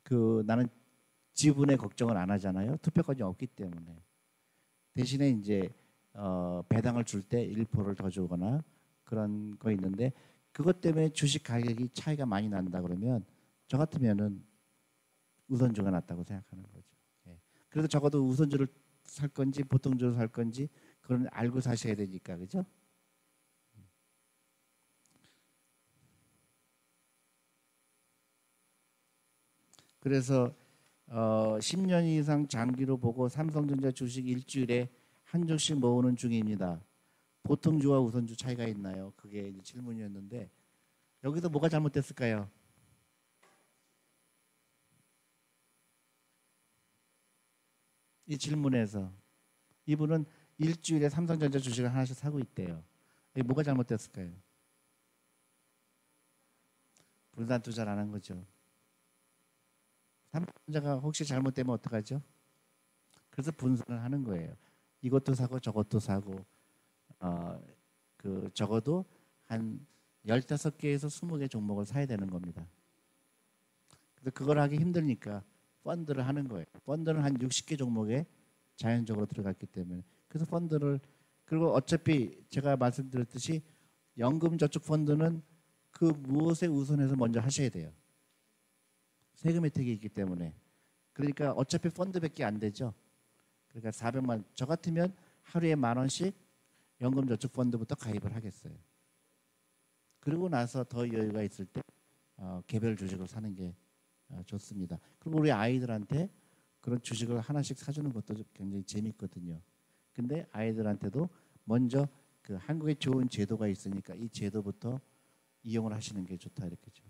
[0.02, 0.68] 그 나는
[1.34, 2.76] 지분의 걱정을 안 하잖아요.
[2.78, 4.02] 투표권이 없기 때문에
[4.94, 5.68] 대신에 이제
[6.14, 8.62] 어, 배당을 줄 때 1%를 더 주거나
[9.04, 10.12] 그런 거 있는데
[10.52, 13.24] 그것 때문에 주식 가격이 차이가 많이 난다 그러면
[13.68, 14.44] 저 같으면은
[15.48, 16.84] 우선주가 낫다고 생각하는 거죠.
[17.28, 17.38] 예.
[17.68, 18.66] 그래도 적어도 우선주를
[19.04, 20.68] 살 건지 보통주를 살 건지
[21.00, 22.64] 그건 알고 사셔야 되니까 그죠?
[30.00, 30.54] 그래서
[31.06, 34.88] 어, 10년 이상 장기로 보고 삼성전자 주식 일주일에
[35.24, 36.80] 한 주씩 모으는 중입니다.
[37.48, 39.12] 보통주와 우선주 차이가 있나요?
[39.16, 40.50] 그게 질문이었는데
[41.24, 42.50] 여기서 뭐가 잘못됐을까요?
[48.26, 49.10] 이 질문에서
[49.86, 50.26] 이분은
[50.58, 52.84] 일주일에 삼성전자 주식을 하나씩 사고 있대요.
[53.44, 54.32] 뭐가 잘못됐을까요?
[57.32, 58.44] 분산 투자를 안 한 거죠.
[60.32, 62.20] 삼성전자가 혹시 잘못되면 어떡하죠?
[63.30, 64.54] 그래서 분산을 하는 거예요.
[65.00, 66.44] 이것도 사고 저것도 사고
[67.20, 67.60] 어,
[68.16, 69.04] 그 적어도
[69.44, 69.86] 한
[70.26, 72.66] 15개에서 20개 종목을 사야 되는 겁니다.
[74.14, 75.42] 그래서 그걸 하기 힘드니까
[75.82, 76.66] 펀드를 하는 거예요.
[76.84, 78.26] 펀드는 한 60개 종목에
[78.76, 81.00] 자연적으로 들어갔기 때문에 그래서 펀드를
[81.44, 83.62] 그리고 어차피 제가 말씀드렸듯이
[84.18, 85.42] 연금 저축 펀드는
[85.90, 87.92] 그 무엇에 우선해서 먼저 하셔야 돼요.
[89.34, 90.54] 세금 혜택이 있기 때문에
[91.12, 92.92] 그러니까 어차피 펀드밖에 안 되죠.
[93.68, 96.34] 그러니까 400만 저 같으면 하루에 만 원씩
[97.00, 98.74] 연금 저축 펀드부터 가입을 하겠어요.
[100.20, 101.80] 그리고 나서 더 여유가 있을 때
[102.36, 103.74] 어, 개별 주식을 사는 게
[104.28, 104.98] 어, 좋습니다.
[105.18, 106.30] 그리고 우리 아이들한테
[106.80, 109.60] 그런 주식을 하나씩 사주는 것도 굉장히 재밌거든요.
[110.12, 111.28] 근데 아이들한테도
[111.64, 112.08] 먼저
[112.42, 115.00] 그 한국에 좋은 제도가 있으니까 이 제도부터
[115.62, 117.04] 이용을 하시는 게 좋다 이렇게죠.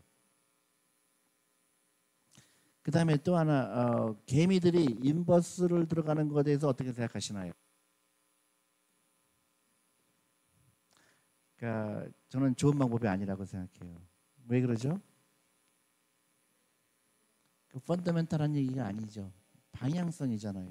[2.83, 7.53] 그 다음에 또 하나 어, 개미들이 인버스를 들어가는 것에 대해서 어떻게 생각하시나요?
[11.59, 14.01] 그러니까 저는 좋은 방법이 아니라고 생각해요.
[14.47, 15.01] 왜 그러죠?
[17.68, 19.31] 그 펀더멘탈한 얘기가 아니죠.
[19.73, 20.64] 방향성이잖아요.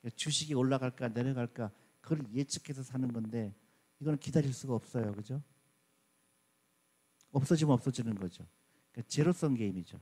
[0.00, 3.54] 그러니까 주식이 올라갈까 내려갈까 그걸 예측해서 사는 건데
[4.00, 5.12] 이거는 기다릴 수가 없어요.
[5.12, 5.42] 그죠?
[7.30, 8.44] 없어지면 없어지는 거죠.
[8.90, 10.00] 그러니까 제로성 게임이죠.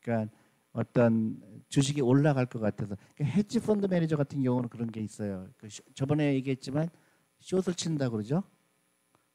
[0.00, 0.34] 그러니까
[0.72, 5.48] 어떤 주식이 올라갈 것 같아서 그러니까 헤지 펀드 매니저 같은 경우는 그런 게 있어요.
[5.56, 6.88] 그 저번에 얘기했지만
[7.40, 8.42] 숏을 친다 그러죠.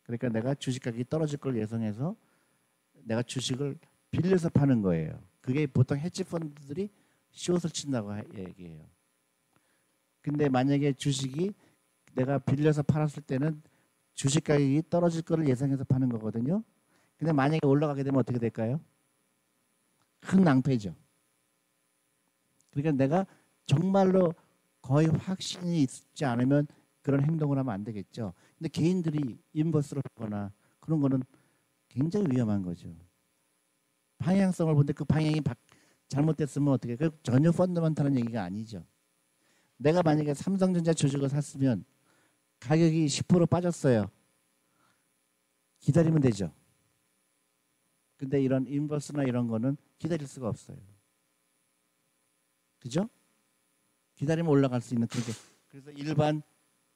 [0.04, 2.16] 그러니까 내가 주식 가격이 떨어질 걸 예상해서
[3.04, 3.78] 내가 주식을
[4.12, 5.20] 빌려서 파는 거예요.
[5.42, 6.90] 그게 보통 헤지 펀드들이
[7.32, 8.86] 숏을 친다고 얘기해요.
[10.22, 11.54] 근데 만약에 주식이
[12.14, 13.62] 내가 빌려서 팔았을 때는
[14.14, 16.64] 주식 가격이 떨어질 거를 예상해서 파는 거거든요.
[17.18, 18.80] 근데 만약에 올라가게 되면 어떻게 될까요?
[20.22, 20.96] 큰 낭패죠.
[22.72, 23.26] 그러니까 내가
[23.66, 24.34] 정말로
[24.82, 26.68] 거의 확신이 있지 않으면
[27.06, 28.34] 그런 행동을 하면 안 되겠죠.
[28.58, 31.22] 근데 개인들이 인버스를 하거나 그런 거는
[31.88, 32.96] 굉장히 위험한 거죠.
[34.18, 35.40] 방향성을 보는데 그 방향이
[36.08, 36.96] 잘못됐으면 어떻게?
[36.96, 38.84] 그 전혀 펀더먼탈한 얘기가 아니죠.
[39.78, 41.86] 내가 만약에 삼성전자 주식을 샀으면
[42.60, 44.10] 가격이 10% 빠졌어요.
[45.82, 46.52] 기다리면 되죠.
[48.18, 50.78] 근데 이런 인버스나 이런 거는 기다릴 수가 없어요.
[52.80, 53.08] 그죠?
[54.16, 55.32] 기다리면 올라갈 수 있는 그게
[55.68, 56.42] 그래서 일반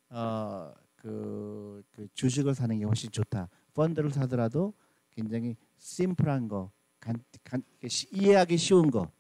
[0.10, 3.50] 어, 그, 그 주식을 사는 게 훨씬 좋다.
[3.74, 4.74] 펀드를 사더라도
[5.12, 7.64] 굉장히 심플한 거, 간, 간,
[8.12, 9.12] 이해하기 쉬운 거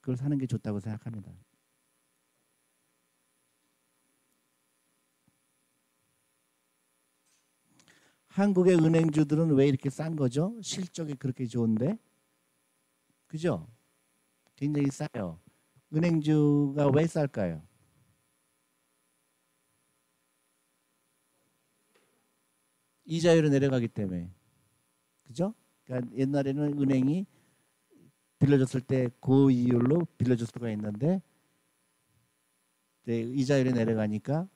[0.00, 1.32] 그걸 사는 게 좋다고 생각합니다.
[8.28, 10.56] 한국의 은행주들은 왜 이렇게 싼 거죠?
[10.62, 11.98] 실적이 그렇게 좋은데,
[13.26, 13.66] 그죠?
[14.54, 15.40] 굉장히 싸요.
[15.92, 17.62] 은행주가 왜 쌀까요?
[23.10, 24.30] 이자율이 내려가기 때문에,
[25.26, 25.52] 그죠?
[25.84, 27.26] 그러니까 옛날에는 은행이
[28.38, 31.20] 빌려줬을 때 고이율로 빌려줄 수가 있는데
[33.08, 34.48] 이자율이 내려가니까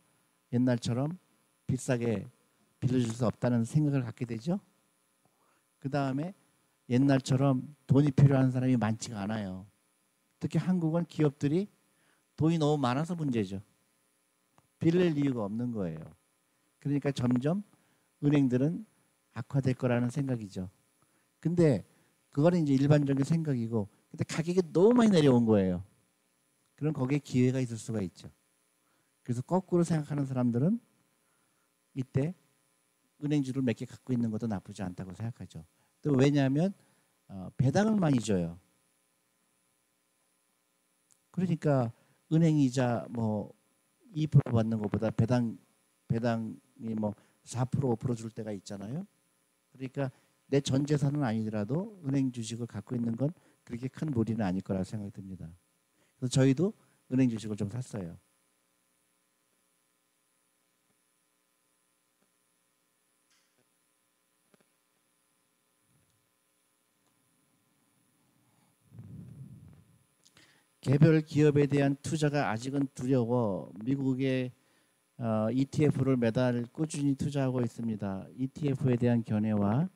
[0.53, 1.19] 옛날처럼
[1.67, 2.29] 비싸게
[2.79, 4.61] 빌려줄 수 없다는 생각을 갖게 되죠.
[5.81, 6.33] 그 다음에
[6.89, 9.67] 옛날처럼 돈이 필요한 사람이 많지가 않아요.
[10.39, 11.67] 특히 한국은 기업들이
[12.37, 13.61] 돈이 너무 많아서 문제죠.
[14.79, 15.99] 빌릴 이유가 없는 거예요.
[16.79, 17.65] 그러니까 점점
[18.25, 18.87] 은행들은
[19.35, 20.71] 악화될 거라는 생각이죠.
[21.41, 21.85] 근데
[22.31, 25.85] 그거는 이제 일반적인 생각이고 근데 가격이 너무 많이 내려온 거예요.
[26.77, 28.31] 그럼 거기에 기회가 있을 수가 있죠.
[29.23, 30.81] 그래서 거꾸로 생각하는 사람들은
[31.95, 32.35] 이때
[33.23, 35.65] 은행주를 몇 개 갖고 있는 것도 나쁘지 않다고 생각하죠.
[36.03, 36.73] 또 왜냐하면
[37.29, 38.59] 어, 배당을 많이 줘요.
[41.31, 41.93] 그러니까
[42.33, 43.53] 은행 이자 뭐
[44.15, 45.59] 2% 받는 것보다 배당
[46.09, 49.07] 배당이 뭐 4% 5%줄 때가 있잖아요.
[49.73, 50.11] 그러니까
[50.49, 53.31] 내 전 재산은 아니더라도 은행 주식을 갖고 있는 건
[53.65, 55.49] 그렇게 큰 무리는 아닐 거라 생각이 듭니다.
[56.19, 56.73] 그래서 저희도
[57.13, 58.19] 은행 주식을 좀 샀어요.
[70.81, 74.53] 개별 기업에 대한 투자가 아직은 두려워 미국의
[75.25, 78.27] 어, ETF를 매달 꾸준히 투자하고 있습니다.
[78.37, 79.89] ETF에 대한 견해와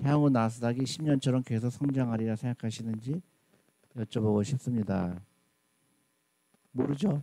[0.00, 3.20] 향후 나스닥이 10년처럼 계속 성장하리라 생각하시는지
[3.94, 5.22] 여쭤보고 싶습니다.
[6.72, 7.22] 모르죠?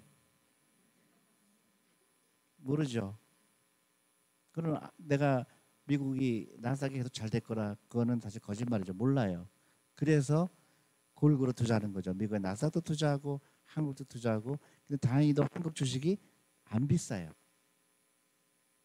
[2.57, 3.17] 모르죠.
[4.51, 5.47] 그럼 내가
[5.85, 8.93] 미국이 나스닥이 계속 잘 될 거라 그거는 사실 거짓말이죠.
[8.93, 9.47] 몰라요.
[9.95, 10.47] 그래서
[11.15, 12.13] 골고루 투자하는 거죠.
[12.13, 16.19] 미국의 나스닥도 투자하고 한국도 투자하고 근데 다행히도 한국 주식이
[16.65, 17.31] 안 비싸요.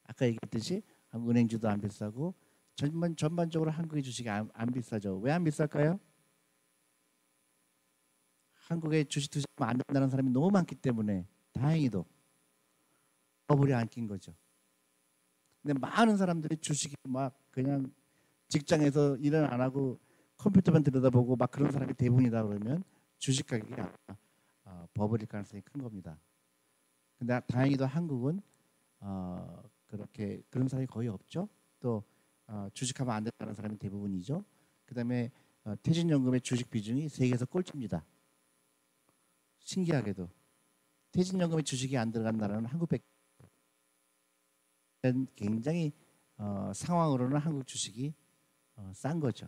[0.04, 0.82] 아까 얘기했듯이
[1.14, 2.34] 은행주도 안 비싸고
[2.74, 5.18] 전반 전반적으로 한국의 주식이 안, 안 비싸죠.
[5.18, 5.98] 왜 안 비쌀까요?
[8.52, 12.04] 한국에 주식 투자하면 안 된다는 사람이 너무 많기 때문에 다행히도
[13.48, 14.32] 버블이 안 낀 거죠.
[15.62, 17.92] 근데 많은 사람들이 주식이 막 그냥
[18.48, 19.98] 직장에서 일은 안 하고
[20.38, 22.82] 컴퓨터만 들여다보고 막 그런 사람이 대부분이다 그러면
[23.18, 23.74] 주식 가격이
[24.64, 26.18] 어, 버블일 가능성이 큰 겁니다.
[27.20, 28.40] 근데 다행히도 한국은
[29.00, 31.50] 어, 그렇게 그런 사람이 거의 없죠.
[31.78, 32.02] 또
[32.46, 34.42] 어, 주식하면 안 된다는 사람이 대부분이죠.
[34.86, 35.30] 그다음에
[35.64, 38.02] 어, 퇴직연금의 주식 비중이 세계에서 꼴찌입니다.
[39.58, 40.30] 신기하게도
[41.12, 43.04] 퇴직연금의 주식이 안 들어간 나라는 한국밖에
[45.36, 45.92] 굉장히
[46.38, 48.14] 어, 상황으로는 한국 주식이
[48.76, 49.46] 어, 싼 거죠.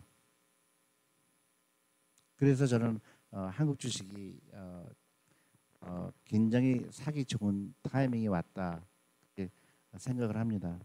[2.35, 2.99] 그래서 저는
[3.31, 4.39] 어, 한국 주식이
[5.83, 8.81] 어, 어, 굉장히 사기 좋은 타이밍이 왔다
[9.97, 10.79] 생각을 합니다.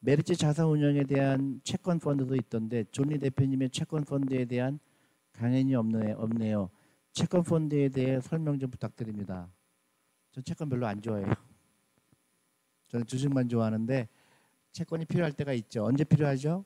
[0.00, 4.78] 메리츠 자산운용에 대한 채권 펀드도 있던데 존리 대표님의 채권 펀드에 대한
[5.32, 6.70] 강연이 없네, 없네요.
[7.12, 9.50] 채권 펀드에 대해 설명 좀 부탁드립니다.
[10.30, 11.32] 전 채권 별로 안 좋아해요.
[12.88, 14.08] 저는 주식만 좋아하는데
[14.72, 15.84] 채권이 필요할 때가 있죠.
[15.84, 16.64] 언제 필요하죠?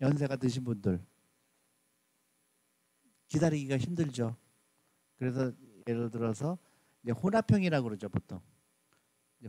[0.00, 1.04] 연세가 드신 분들
[3.32, 4.36] 기다리기가 힘들죠.
[5.16, 5.52] 그래서
[5.88, 6.58] 예를 들어서
[7.02, 8.40] 이제 혼합형이라고 그러죠 보통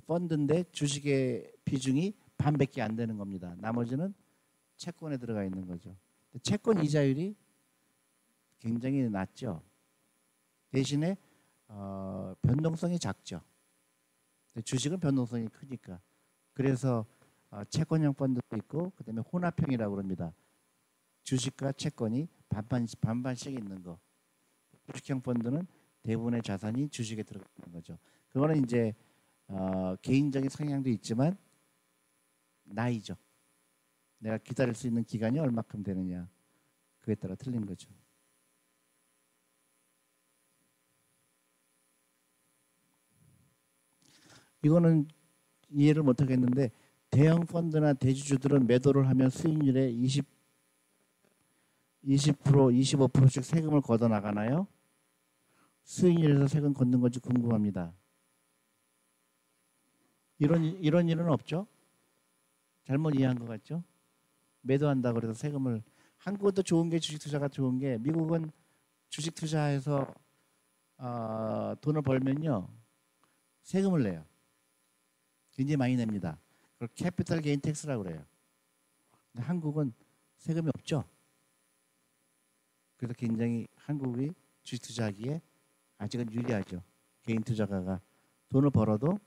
[0.08, 3.54] 펀드인데 주식의 비중이 반밖에 안 되는 겁니다.
[3.58, 4.14] 나머지는
[4.78, 5.96] 채권에 들어가 있는 거죠.
[6.42, 7.36] 채권 이자율이
[8.60, 9.62] 굉장히 낮죠.
[10.72, 11.18] 대신에
[11.68, 13.42] 어, 변동성이 작죠.
[14.64, 16.00] 주식은 변동성이 크니까.
[16.54, 17.06] 그래서
[17.52, 20.34] 어, 채권형 펀드도 있고 그다음에 혼합형이라고 합니다.
[21.24, 24.00] 주식과 채권이 반반씩 반반씩 있는 거.
[24.92, 25.66] 주식형 펀드는
[26.04, 27.98] 대부분의 자산이 주식에 들어가 있는 거죠.
[28.30, 28.94] 그거는 이제
[29.48, 31.38] 어, 개인적인 성향도 있지만
[32.64, 33.16] 나이죠.
[34.20, 36.30] 내가 기다릴 수 있는 기간이 얼마큼 되느냐
[37.02, 37.90] 그에 따라 틀린 거죠.
[44.64, 45.08] 이거는
[45.70, 46.72] 이해를 못 하겠는데
[47.10, 50.26] 대형 펀드나 대주주들은 매도를 하면 수익률의 20
[52.06, 54.68] 20% 25%씩 세금을 걷어 나가나요?
[55.84, 57.94] 수익률에서 세금 걷는 건지 궁금합니다.
[60.40, 61.68] 이런 이런 일은 없죠?
[62.84, 63.84] 잘못 이해한 것 같죠?
[64.62, 65.82] 매도한다 그래서 세금을
[66.18, 68.52] 한국도 좋은 게 주식 투자가 좋은 게 미국은
[69.10, 70.14] 주식 투자해서
[70.98, 72.68] 어, 돈을 벌면요
[73.62, 74.26] 세금을 내요.
[75.52, 76.38] 굉장히 많이 냅니다.
[76.74, 78.26] 그걸 capital gain tax라고 그래요.
[79.32, 79.94] 근데 한국은
[80.38, 81.04] 세금이 없죠.
[83.04, 84.32] 그래서 굉장히 한국이
[84.64, 85.42] 주식 투자하기에
[85.98, 86.82] 아직은 유리하죠.
[87.24, 88.00] 개인 투자가가
[88.48, 89.20] 돈을 벌어도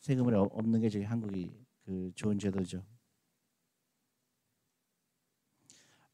[0.00, 1.50] 세금을 없는 게 저희 한국이
[1.86, 2.84] 그 좋은 제도죠.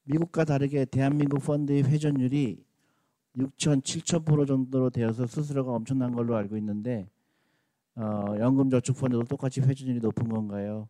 [0.05, 2.65] 미국과 다르게 대한민국 펀드의 회전율이
[3.37, 7.11] 6천, 7천 프로 정도로 되어서 스스로가 엄청난 걸로 알고 있는데
[7.97, 10.89] 어, 연금저축펀드도 똑같이 회전율이 높은 건가요?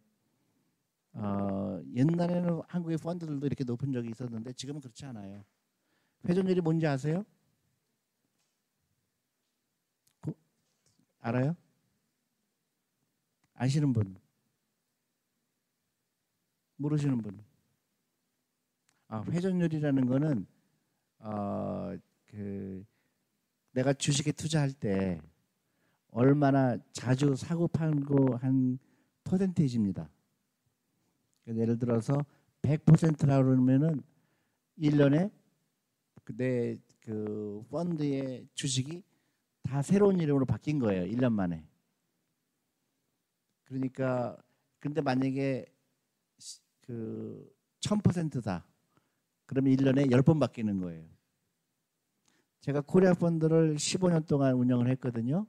[1.14, 5.42] 어, 옛날에는 한국의 펀드들도 이렇게 높은 적이 있었는데 지금은 그렇지 않아요.
[6.26, 7.24] 회전율이 뭔지 아세요?
[10.20, 10.32] 그,
[11.20, 11.56] 알아요?
[13.54, 14.16] 아시는 분?
[16.76, 17.42] 모르시는 분?
[19.08, 20.46] 아, 회전율이라는 거는
[21.20, 21.96] 어,
[22.26, 22.84] 그
[23.72, 25.20] 내가 주식에 투자할 때
[26.10, 28.78] 얼마나 자주 사고 팔고 한
[29.24, 30.08] 퍼센테이지입니다.
[31.44, 32.24] 그래서 예를 들어서
[32.62, 34.02] 100%라 그러면은
[34.78, 35.30] 1년에
[36.36, 39.02] 내 그 펀드의 주식이
[39.62, 41.04] 다 새로운 이름으로 바뀐 거예요.
[41.10, 41.66] 1년 만에.
[43.64, 44.36] 그러니까
[44.78, 45.64] 근데 만약에
[46.38, 47.50] 시- 그
[47.80, 48.66] 1000%다.
[49.46, 51.08] 그러면 1년에 10번 바뀌는 거예요.
[52.60, 55.46] 제가 코리아 펀드를 15년 동안 운영을 했거든요.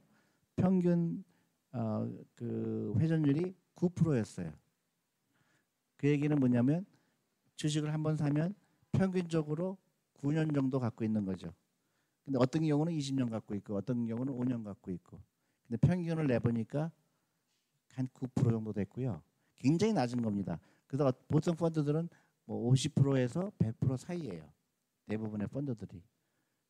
[0.56, 1.26] 평균
[1.74, 4.54] 어, 그 회전율이 9%였어요.
[5.98, 6.86] 그 얘기는 뭐냐면
[7.58, 8.56] 주식을 한 번 사면
[8.94, 9.78] 평균적으로
[10.22, 11.54] 9년 정도 갖고 있는 거죠.
[12.24, 15.20] 근데 어떤 경우는 20년 갖고 있고 어떤 경우는 5년 갖고 있고.
[15.68, 16.92] 근데 평균을 내보니까
[17.94, 19.22] 한 9% 정도 됐고요.
[19.56, 20.60] 굉장히 낮은 겁니다.
[20.88, 22.10] 그래서 보통 펀드들은
[22.46, 24.52] 뭐 50%에서 100% 사이예요.
[25.08, 26.02] 대부분의 펀드들이.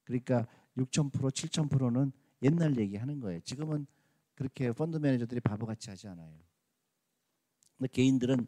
[0.03, 0.47] 그러니까
[0.77, 3.39] 6,000%, 7,000%는 옛날 얘기하는 거예요.
[3.41, 3.85] 지금은
[4.35, 6.33] 그렇게 펀드 매니저들이 바보같이 하지 않아요.
[7.77, 8.47] 근데 개인들은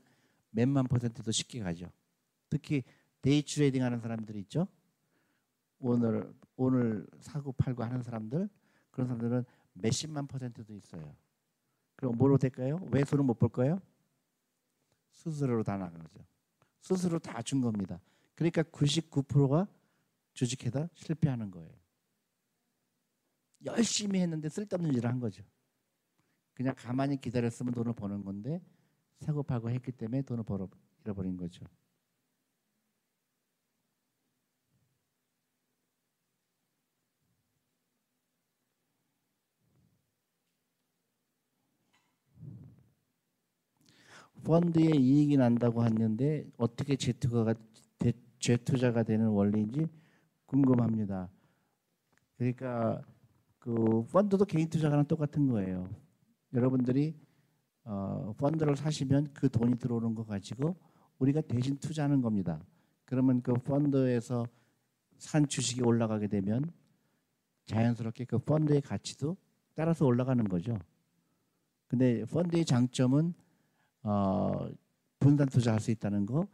[0.52, 1.91] 몇만 퍼센트도 쉽게 가죠.
[2.49, 2.84] 특히
[3.22, 4.68] day trading 하는 사람들 있죠.
[5.82, 8.50] 오늘 오늘 사고 팔고 하는 사람들
[8.92, 11.16] 그런 사람들은 몇십만 퍼센트도 있어요.
[11.96, 12.80] 그럼 뭐로 될까요?
[12.92, 13.80] 왜 손을 못볼 거예요?
[15.12, 16.26] 수수료로 다 나간 거죠.
[16.80, 18.00] 수수료 다준 겁니다.
[18.36, 19.68] 그러니까 99%가
[20.34, 21.70] 주식회사 실패하는 거예요.
[23.66, 25.44] 열심히 했는데 쓸데없는 일을 한 거죠.
[26.54, 28.62] 그냥 가만히 기다렸으면 돈을 버는 건데
[29.20, 30.68] 사고 팔고 했기 때문에 돈을 벌어
[31.04, 31.66] 잃어버린 거죠.
[44.44, 47.54] 펀드에 이익이 난다고 했는데 어떻게 재투자가
[47.98, 49.88] 대- 재투자가 되는 원리인지
[50.46, 51.30] 궁금합니다.
[52.38, 53.02] 그러니까
[53.60, 55.88] 그 펀드도 개인 투자가랑 똑같은 거예요.
[56.54, 57.16] 여러분들이
[57.84, 60.76] 어, 펀드를 사시면 그 돈이 들어오는 거 가지고
[61.20, 62.60] 우리가 대신 투자하는 겁니다.
[63.06, 64.46] 그러면 그 펀드에서
[65.18, 66.72] 산 주식이 올라가게 되면
[67.68, 69.38] 자연스럽게 그 펀드의 가치도
[69.76, 70.78] 따라서 올라가는 거죠.
[71.88, 73.34] 근데 펀드의 장점은
[74.04, 74.70] 어,
[75.20, 76.47] 분산 투자할 수 있다는 거,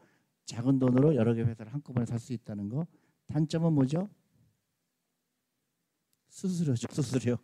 [0.45, 2.85] 작은 돈으로 여러 개 회사를 한꺼번에 살 수 있다는 거.
[3.27, 4.09] 단점은 뭐죠?
[6.29, 7.37] 수수료죠, 수수료.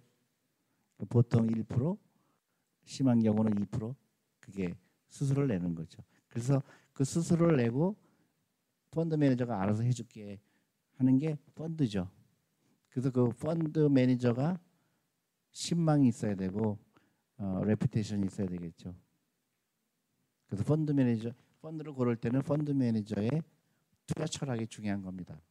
[1.10, 1.97] 보통 1%,
[2.86, 3.95] 심한 경우는 2%
[4.39, 4.74] 그게
[5.08, 6.01] 수수료를 내는 거죠.
[6.28, 6.62] 그래서
[6.93, 7.95] 그 수수료를 내고
[8.91, 10.39] 펀드 매니저가 알아서 해줄게
[10.97, 12.10] 하는 게 펀드죠.
[12.89, 14.60] 그래서 그 펀드 매니저가
[15.51, 16.78] 신망이 있어야 되고
[17.38, 18.95] 어, reputation이 있어야 되겠죠.
[20.54, 21.32] 그래서 펀드 매니저
[21.64, 23.41] 펀드를 고를 때는 펀드 매니저의
[24.06, 25.41] 투자 철학이 중요한 겁니다.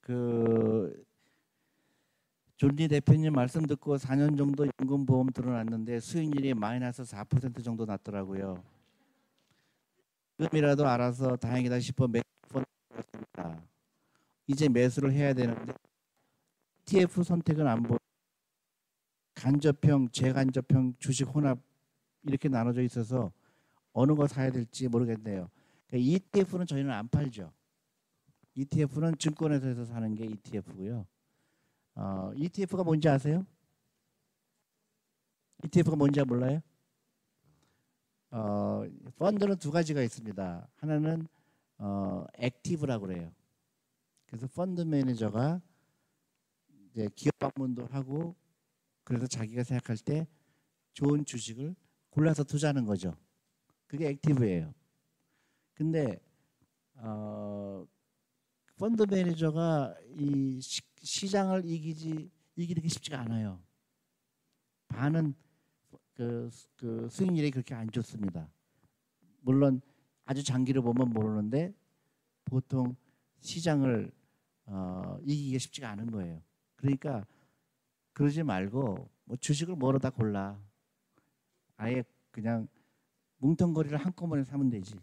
[0.00, 1.04] 그
[2.56, 8.64] 존리 대표님 말씀 듣고 4년 정도 연금 보험 들어놨는데 수익률이 마이너스 4% 정도 났더라고요.
[10.40, 12.23] 지금이라도 알아서 다행이다 싶어 매
[13.44, 13.62] 수했습니다.
[14.46, 15.74] 이제 매수를 해야 되는데
[16.86, 17.96] ETF 선택은 안 보.
[19.34, 21.58] 간접형, 재간접형, 주식 혼합
[22.22, 23.32] 이렇게 나눠져 있어서
[23.92, 25.50] 어느 거 사야 될지 모르겠네요.
[25.86, 27.52] 그러니까 ETF는 저희는 안 팔죠.
[28.54, 31.06] ETF는 증권회사에서 사는 게 ETF고요.
[31.96, 33.44] 어, ETF가 뭔지 아세요?
[35.64, 36.60] ETF가 뭔지 몰라요?
[38.30, 38.84] 어,
[39.18, 40.68] 펀드는 두 가지가 있습니다.
[40.76, 41.26] 하나는
[41.78, 43.32] 어, active라고 그래요.
[44.26, 45.60] 그래서 펀드 매니저가
[46.90, 48.34] 이제 기업 방문도 하고
[49.02, 50.26] 그래서 자기가 생각할 때
[50.92, 51.74] 좋은 주식을
[52.10, 53.16] 골라서 투자하는 거죠.
[53.86, 54.72] 그게 active예요.
[55.74, 56.20] 근데
[56.94, 57.86] 어,
[58.76, 63.60] 펀드 매니저가 이 시, 시장을 이기지 이기는 게 쉽지가 않아요.
[64.88, 65.34] 반은
[66.14, 68.48] 그, 그 수익률이 그렇게 안 좋습니다.
[69.40, 69.80] 물론
[70.24, 71.74] 아주 장기로 보면 모르는데
[72.44, 72.96] 보통
[73.40, 74.10] 시장을
[74.66, 76.42] 어, 이기기가 쉽지가 않은 거예요.
[76.76, 77.26] 그러니까
[78.12, 80.58] 그러지 말고 뭐 주식을 뭐로 다 골라.
[81.76, 82.68] 아예 그냥
[83.38, 84.94] 뭉텅거리를 한꺼번에 사면 되지.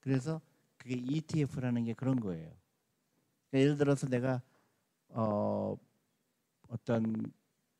[0.00, 0.40] 그래서
[0.76, 2.52] 그게 ETF라는 게 그런 거예요.
[3.50, 4.42] 그러니까 예를 들어서 내가
[5.08, 5.76] 어,
[6.68, 7.32] 어떤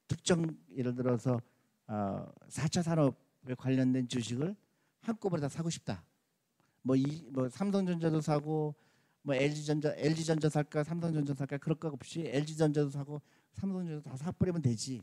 [0.06, 1.40] 특정 예를 들어서
[1.86, 4.56] 어, 4차 산업에 관련된 주식을
[5.02, 6.04] 한꺼번에 다 사고 싶다.
[6.82, 8.74] 뭐, 이, 뭐 삼성전자도 사고
[9.22, 13.20] 뭐 LG전자 LG전자 살까 삼성전자 살까 그럴 거 없이 LG전자도 사고
[13.52, 15.02] 삼성전자도 다 사버리면 되지.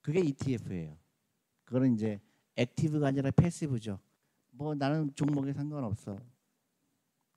[0.00, 0.96] 그게 ETF예요.
[1.64, 2.20] 그거는 이제
[2.56, 3.98] 액티브가 아니라 패시브죠.
[4.50, 6.16] 뭐 나는 종목에 상관없어.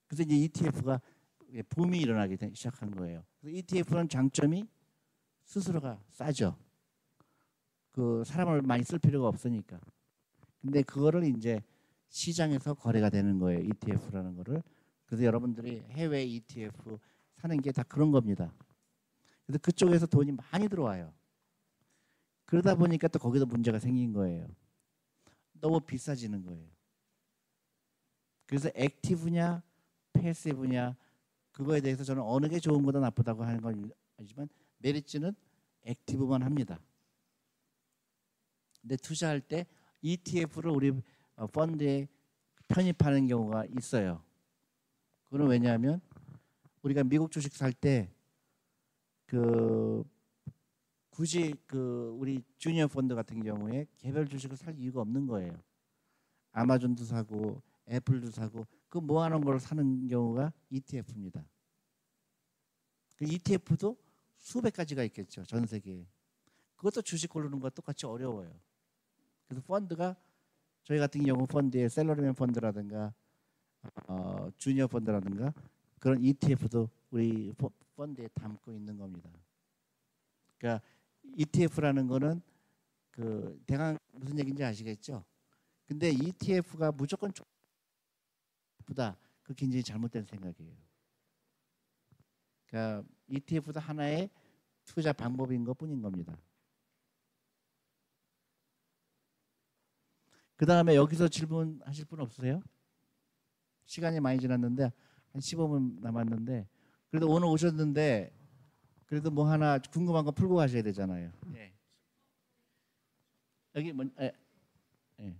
[0.07, 0.99] 그래서 이제 ETF가
[1.69, 3.23] 붐이 일어나기 되- 시작한 거예요.
[3.45, 4.67] ETF는 장점이
[5.45, 6.57] 스스로가 싸죠.
[7.91, 9.79] 그 사람을 많이 쓸 필요가 없으니까.
[10.63, 11.61] 근데 그거를 이제
[12.07, 13.59] 시장에서 거래가 되는 거예요.
[13.59, 14.63] ETF라는 거를.
[15.05, 16.97] 그래서 여러분들이 해외 ETF
[17.35, 18.53] 사는 게 다 그런 겁니다.
[19.45, 21.13] 그래서 그쪽에서 돈이 많이 들어와요.
[22.45, 24.47] 그러다 보니까 또 거기서 문제가 생긴 거예요.
[25.59, 26.65] 너무 비싸지는 거예요.
[28.45, 29.61] 그래서 액티브냐
[30.13, 30.95] 패시브냐
[31.51, 34.47] 그거에 대해서 저는 어느 게 좋은 거다 나쁘다고 하는 건 아니지만
[34.77, 35.33] 메리츠는
[35.83, 36.79] 액티브만 합니다.
[38.81, 39.65] 근데 투자할 때
[40.03, 40.91] ETF를 우리
[41.35, 42.07] 어, 펀드에
[42.67, 44.23] 편입하는 경우가 있어요.
[45.25, 45.99] 그건 왜냐하면
[46.83, 48.13] 우리가 미국 주식 살 때
[49.33, 50.03] 그
[51.09, 55.59] 굳이 그 우리 주니어 펀드 같은 경우에 개별 주식을 살 이유가 없는 거예요.
[56.51, 61.43] 아마존도 사고 애플도 사고 그 모아놓은 걸 사는 경우가 ETF입니다.
[63.15, 63.97] 그 ETF도
[64.37, 66.05] 수백 가지가 있겠죠 전 세계에.
[66.75, 68.51] 그것도 주식 고르는 거 똑같이 어려워요.
[69.47, 70.15] 그래서 펀드가
[70.83, 73.13] 저희 같은 경우 펀드에 셀러리맨 펀드라든가
[74.07, 75.53] 어, 주니어 펀드라든가
[75.99, 79.29] 그런 ETF도 우리 포- 펀드에 담고 있는 겁니다.
[80.57, 80.85] 그러니까
[81.35, 82.41] ETF라는 거는
[83.11, 85.23] 그 대강 무슨 얘기인지 아시겠죠?
[85.85, 87.31] 근데 ETF가 무조건
[88.85, 89.17] 좋다.
[89.43, 90.75] 그 굉장히 잘못된 생각이에요.
[92.67, 94.29] 그러니까 ETF도 하나의
[94.85, 96.35] 투자 방법인 것뿐인 겁니다.
[100.55, 102.61] 그 다음에 여기서 질문하실 분 없으세요?
[103.85, 106.67] 시간이 많이 지났는데 한 15분 남았는데
[107.09, 108.31] 그래도 오늘 오셨는데
[109.05, 111.31] 그래도 뭐 하나 궁금한 거 풀고 가셔야 되잖아요.
[111.55, 111.73] 예.
[113.75, 114.31] 여기 뭐 예.
[115.19, 115.35] 예.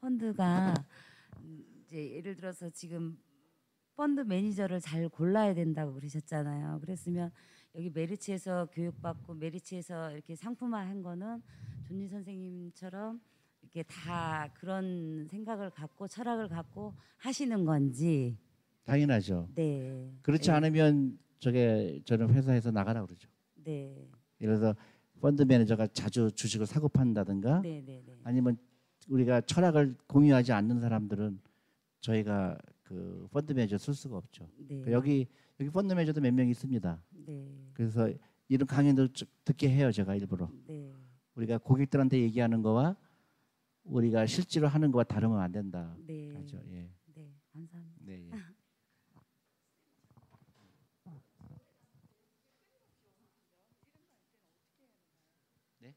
[0.00, 0.74] 펀드가
[1.40, 3.18] 음, 이제 예를 들어서 지금
[3.96, 6.80] 펀드 매니저를 잘 골라야 된다고 그러셨잖아요.
[6.80, 7.30] 그랬으면
[7.74, 11.42] 여기 메리츠에서 교육받고 메리츠에서 이렇게 상품화한 거는
[11.88, 13.20] 존니 선생님처럼
[13.62, 18.36] 이렇게 다 그런 생각을 갖고 철학을 갖고 하시는 건지
[18.84, 19.48] 당연하죠.
[19.54, 20.56] 네 그렇지 네.
[20.56, 23.28] 않으면 저게 저는 회사에서 나가라 그러죠.
[23.64, 24.08] 네
[24.42, 24.74] 예를
[25.20, 28.14] 펀드 매니저가 자주 주식을 사고 판다든가 네, 네, 네.
[28.24, 28.58] 아니면
[29.08, 31.40] 우리가 철학을 공유하지 않는 사람들은
[32.00, 34.48] 저희가 그 펀드 매니저 쓸 수가 없죠.
[34.68, 34.80] 네.
[34.82, 35.26] 그 여기
[35.58, 37.02] 여기 펀드 매니저도 몇 명 있습니다.
[37.26, 37.70] 네.
[37.74, 38.08] 그래서
[38.48, 40.92] 이런 강연도 쭉 듣게 해요 제가 일부러 네.
[41.34, 42.96] 우리가 고객들한테 얘기하는 거와
[43.82, 45.96] 우리가 실제로 하는 거와 다르면 안 된다.
[46.06, 46.32] 네.
[46.36, 46.58] 하죠.
[46.70, 46.88] 예.
[47.14, 47.34] 네.
[47.52, 47.96] 감사합니다.
[48.04, 48.30] 네.
[48.30, 48.30] 예.
[55.80, 55.94] 네?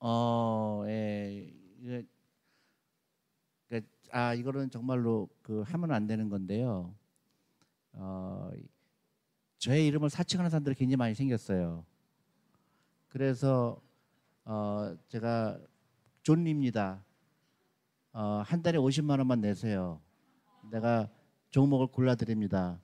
[0.00, 1.52] 어, 예.
[3.68, 3.80] 그,
[4.12, 6.94] 아, 이거는 정말로 그 하면 안 되는 건데요.
[7.92, 8.50] 어,
[9.58, 11.84] 저의 이름을 사칭하는 사람들이 굉장히 많이 생겼어요.
[13.08, 13.80] 그래서
[14.44, 15.58] 어, 제가
[16.22, 17.04] 존리입니다.
[18.12, 20.00] 어, 한 달에 50만 원만 내세요.
[20.70, 21.08] 내가
[21.50, 22.80] 종목을 골라드립니다.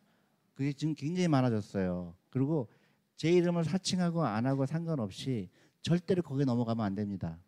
[0.55, 2.15] 그게 지금 굉장히 많아졌어요.
[2.31, 2.69] 그리고
[3.17, 5.49] 제 이름을 사칭하고 안 하고 상관없이
[5.85, 7.39] 절대로 거기에 넘어가면 안 됩니다.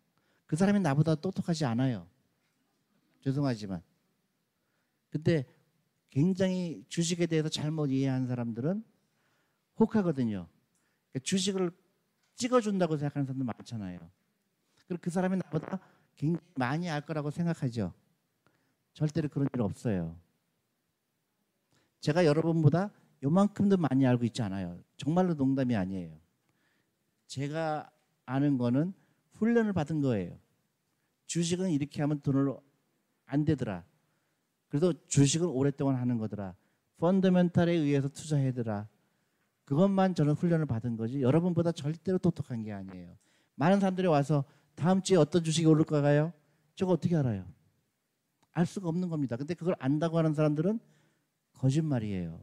[0.45, 2.07] 그 사람이 나보다 똑똑하지 않아요.
[3.21, 3.81] 죄송하지만.
[5.09, 5.43] 근데
[6.11, 8.83] 굉장히 주식에 대해서 잘못 이해한 사람들은
[9.79, 10.47] 혹하거든요.
[11.11, 11.71] 그러니까 주식을
[12.35, 13.99] 찍어준다고 생각하는 사람들 많잖아요.
[14.87, 15.79] 그리고 그 사람이 나보다
[16.15, 17.91] 굉장히 많이 알 거라고 생각하죠.
[18.93, 20.15] 절대로 그런 일 없어요.
[22.01, 22.91] 제가 여러분보다
[23.23, 24.79] 요만큼도 많이 알고 있지 않아요.
[24.95, 26.15] 정말로 농담이 아니에요.
[27.25, 27.91] 제가
[28.27, 28.93] 아는 거는
[29.33, 30.37] 훈련을 받은 거예요.
[31.25, 32.55] 주식은 이렇게 하면 돈을
[33.25, 33.83] 안 되더라.
[34.69, 36.55] 그래도 주식을 오랫동안 하는 거더라.
[36.97, 38.87] 펀더멘탈에 의해서 투자해더라.
[39.65, 43.17] 그것만 저는 훈련을 받은 거지 여러분보다 절대로 똑똑한 게 아니에요.
[43.55, 46.31] 많은 사람들이 와서 다음 주에 어떤 주식이 오를까요?
[46.75, 47.45] 저거 어떻게 알아요?
[48.51, 49.35] 알 수가 없는 겁니다.
[49.35, 50.79] 근데 그걸 안다고 하는 사람들은
[51.53, 52.39] 거짓말이에요.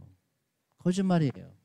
[0.78, 1.63] 거짓말이에요.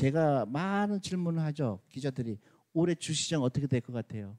[0.00, 1.78] 제가 많은 질문을 하죠.
[1.90, 2.38] 기자들이
[2.72, 4.38] 올해 주시장 어떻게 될 것 같아요?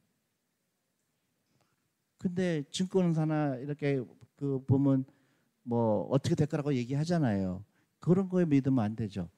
[2.17, 4.01] 근데 증권사나 이렇게
[4.35, 5.05] 그 보면
[5.61, 7.63] 뭐 어떻게 될 거라고 얘기하잖아요.
[7.99, 9.29] 그런 거에 믿으면 안 되죠.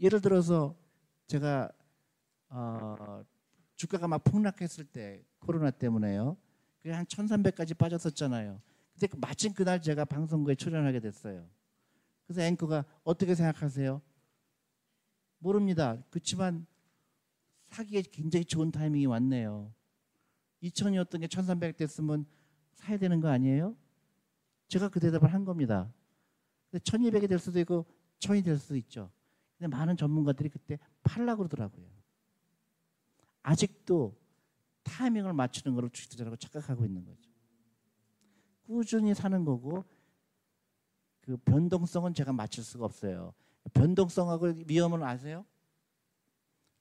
[0.00, 0.76] 예를 들어서
[1.26, 1.68] 제가
[2.50, 3.24] 어,
[3.74, 6.36] 주가가 막 폭락했을 때 코로나 때문에요.
[6.78, 8.60] 그게 한 1300까지 빠졌었잖아요.
[8.92, 11.44] 근데 그 마침 그날 제가 방송국에 출연하게 됐어요.
[12.24, 14.00] 그래서 앵커가 어떻게 생각하세요?
[15.38, 16.02] 모릅니다.
[16.10, 16.66] 그렇지만
[17.68, 19.72] 사기에 굉장히 좋은 타이밍이 왔네요.
[20.62, 22.26] 2000이었던 게 1300 됐으면
[22.74, 23.76] 사야 되는 거 아니에요?
[24.68, 25.92] 제가 그 대답을 한 겁니다.
[26.70, 27.86] 근데 1200이 될 수도 있고
[28.18, 29.10] 1000이 될 수도 있죠.
[29.56, 31.86] 근데 많은 전문가들이 그때 팔라고 그러더라고요.
[33.42, 34.16] 아직도
[34.82, 37.30] 타이밍을 맞추는 걸 주식 투자라고 착각하고 있는 거죠.
[38.64, 39.84] 꾸준히 사는 거고
[41.22, 43.34] 그 변동성은 제가 맞출 수가 없어요.
[43.74, 45.44] 변동성하고 위험은 아세요?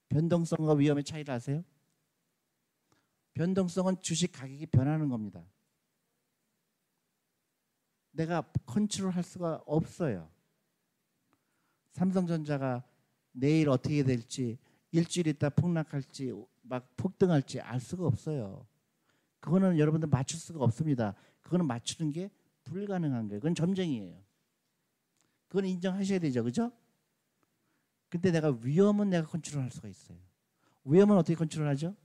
[0.10, 1.64] 변동성과 위험의 차이를 아세요?
[3.34, 5.44] 변동성은 주식 가격이 변하는 겁니다.
[8.12, 10.30] 내가 컨트롤 할 수가 없어요.
[11.92, 12.84] 삼성전자가
[13.32, 14.58] 내일 어떻게 될지
[14.92, 16.34] 일주일 있다 폭락할지
[16.64, 18.66] 막 폭등할지 알 수가 없어요.
[19.40, 21.14] 그거는 여러분들 맞출 수가 없습니다.
[21.42, 22.32] 그거는 맞추는 게
[22.64, 23.40] 불가능한 거예요.
[23.40, 24.27] 그건 점쟁이에요.
[25.48, 26.44] 그건 인정하셔야 되죠.
[26.44, 26.72] 그죠?
[28.10, 30.18] 근데 내가 위험은 내가 컨트롤할 수가 있어요.
[30.86, 31.96] 위험은 어떻게 컨트롤하죠?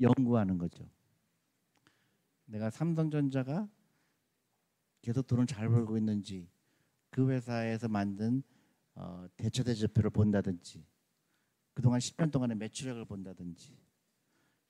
[0.00, 0.88] 연구하는 거죠.
[2.44, 3.68] 내가 삼성전자가
[5.02, 6.48] 계속 돈을 잘 벌고 있는지
[7.10, 8.42] 그 회사에서 만든
[8.94, 10.84] 어, 대차 대조표를 본다든지
[11.72, 13.76] 그동안 10년 동안의 매출액을 본다든지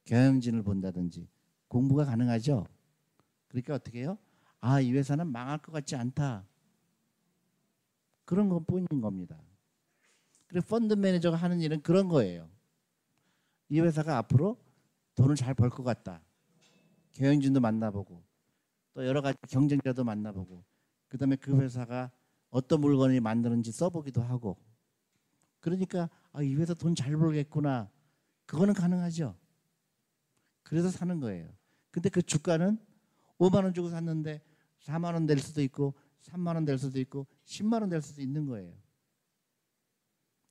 [0.05, 1.29] 경영진을 본다든지
[1.69, 2.67] 공부가 가능하죠.
[3.49, 4.19] 그러니까 어떻게 해요?
[4.61, 6.47] 아, 이 회사는 망할 것 같지 않다.
[8.25, 9.39] 그런 것 뿐인 겁니다.
[10.47, 12.49] 그리고 펀드 매니저가 하는 일은 그런 거예요.
[13.69, 14.57] 이 회사가 앞으로
[15.15, 16.23] 돈을 잘 벌 것 같다.
[17.13, 18.23] 경영진도 만나보고
[18.95, 20.65] 또 여러 가지 경쟁자도 만나보고
[21.09, 22.11] 그다음에 그 회사가
[22.51, 24.57] 어떤 물건을 만드는지 써보기도 하고
[25.61, 27.91] 그러니까 아, 이 회사 돈 잘 벌겠구나
[28.47, 29.37] 그거는 가능하죠.
[30.63, 31.49] 그래서 사는 거예요.
[31.91, 32.79] 근데 그 주가는
[33.39, 34.41] 5만 원 주고 샀는데
[34.81, 38.47] 4만 원 될 수도 있고 3만 원 될 수도 있고 10만 원 될 수도 있는
[38.47, 38.73] 거예요.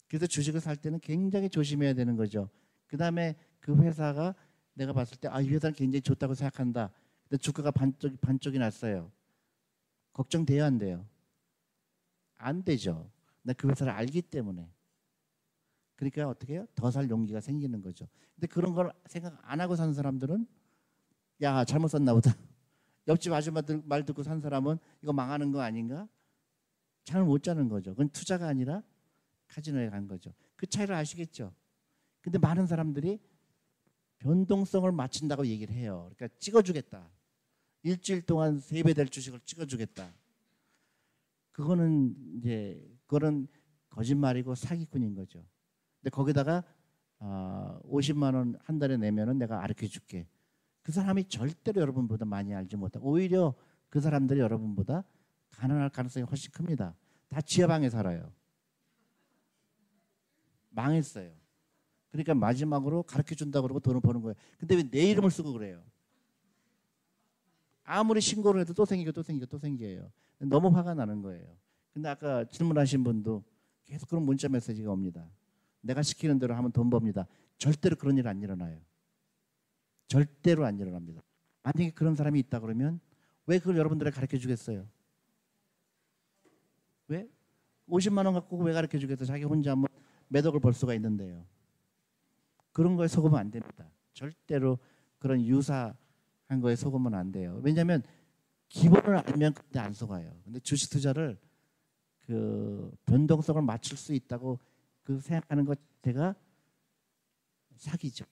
[0.08, 2.50] 그래서 주식을 살 때는 굉장히 조심해야 되는 거죠.
[2.88, 4.36] 그다음에 그 회사가
[4.74, 6.92] 내가 봤을 때 아 이 회사는 굉장히 좋다고 생각한다.
[7.28, 9.12] 근데 주가가 반쪽 반쪽이 났어요.
[10.14, 11.06] 걱정돼야 안 돼요.
[12.38, 13.12] 안 되죠.
[13.44, 14.70] 나 그 회사를 알기 때문에.
[15.96, 16.68] 그러니까 어떻게 해요?
[16.76, 18.08] 더 살 용기가 생기는 거죠.
[18.36, 20.46] 근데 그런 걸 생각 안 하고 사는 사람들은
[21.42, 22.34] 야 잘못 샀나 보다.
[23.08, 26.08] 옆집 아줌마 말 듣고 산 사람은 이거 망하는 거 아닌가?
[27.04, 27.92] 잠을 못 자는 거죠.
[27.92, 28.84] 그건 투자가 아니라
[29.48, 30.34] 카지노에 간 거죠.
[30.56, 31.54] 그 차이를 아시겠죠?
[32.22, 33.20] 근데 많은 사람들이
[34.20, 36.12] 변동성을 맞춘다고 얘기를 해요.
[36.16, 37.10] 그러니까 찍어주겠다.
[37.84, 40.14] 일주일 동안 세 배 될 주식을 찍어주겠다.
[41.52, 43.48] 그거는 이제 그거는
[43.90, 45.46] 거짓말이고 사기꾼인 거죠.
[46.02, 46.64] 근데 거기다가
[47.20, 50.28] 어, 50만 원 한 달에 내면은 내가 가르쳐 줄게.
[50.88, 53.54] 그 사람이 절대로 여러분보다 많이 알지 못하고 오히려
[53.90, 55.04] 그 사람들이 여러분보다
[55.50, 56.96] 가난할 가능성이 훨씬 큽니다.
[57.28, 58.32] 다 지하방에 살아요.
[60.70, 61.30] 망했어요.
[62.10, 64.36] 그러니까 마지막으로 가르쳐 준다 그러고 돈을 버는 거예요.
[64.58, 65.84] 근데 왜 내 이름을 쓰고 그래요?
[67.84, 70.10] 아무리 신고를 해도 또 생기고 또 생기고 또 생겨요.
[70.40, 71.54] 너무 화가 나는 거예요.
[71.92, 73.44] 근데 아까 질문하신 분도
[73.84, 75.30] 계속 그런 문자 메시지가 옵니다.
[75.82, 77.28] 내가 시키는 대로 하면 돈 법니다.
[77.58, 78.80] 절대로 그런 일 안 일어나요.
[80.08, 81.22] 절대로 안 일어납니다.
[81.64, 83.00] 만약에 그런 사람이 있다 그러면
[83.46, 84.88] 왜 그걸 여러분들에게 가르쳐 주겠어요?
[87.08, 87.28] 왜?
[87.90, 89.26] 50만 원 갖고 왜 가르쳐 주겠어?
[89.26, 89.88] 자기 혼자 한번
[90.30, 91.46] 매덕을 벌 수가 있는데요.
[92.72, 93.90] 그런 거에 속으면 안 됩니다.
[94.14, 94.78] 절대로
[95.20, 95.96] 그런 유사한
[96.62, 97.60] 거에 속으면 안 돼요.
[97.64, 98.04] 왜냐하면
[98.70, 100.36] 기본을 알면 그때 안 속아요.
[100.44, 101.40] 근데 주식 투자를
[102.26, 104.60] 그 변동성을 맞출 수 있다고
[105.04, 106.36] 그 생각하는 것 제가
[107.78, 108.26] 사기죠.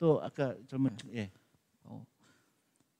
[0.00, 1.30] 또 아까 젊은 예.
[1.84, 2.06] 어,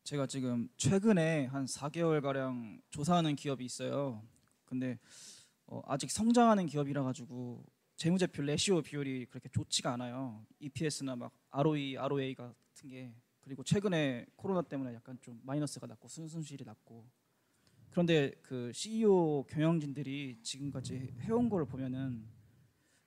[0.05, 4.23] 제가 지금 최근에 한 4개월 가량 조사하는 기업이 있어요.
[4.67, 4.99] 근데
[5.67, 7.65] 어, 아직 성장하는 기업이라 가지고
[7.97, 10.45] 재무제표 레시오 비율이 그렇게 좋지가 않아요.
[10.59, 16.65] EPS나 막 ROE, ROA 같은 게 그리고 최근에 코로나 때문에 약간 좀 마이너스가 났고 순순실이
[16.67, 17.09] 났고
[17.89, 22.27] 그런데 그 CEO 경영진들이 지금까지 해온 걸 보면은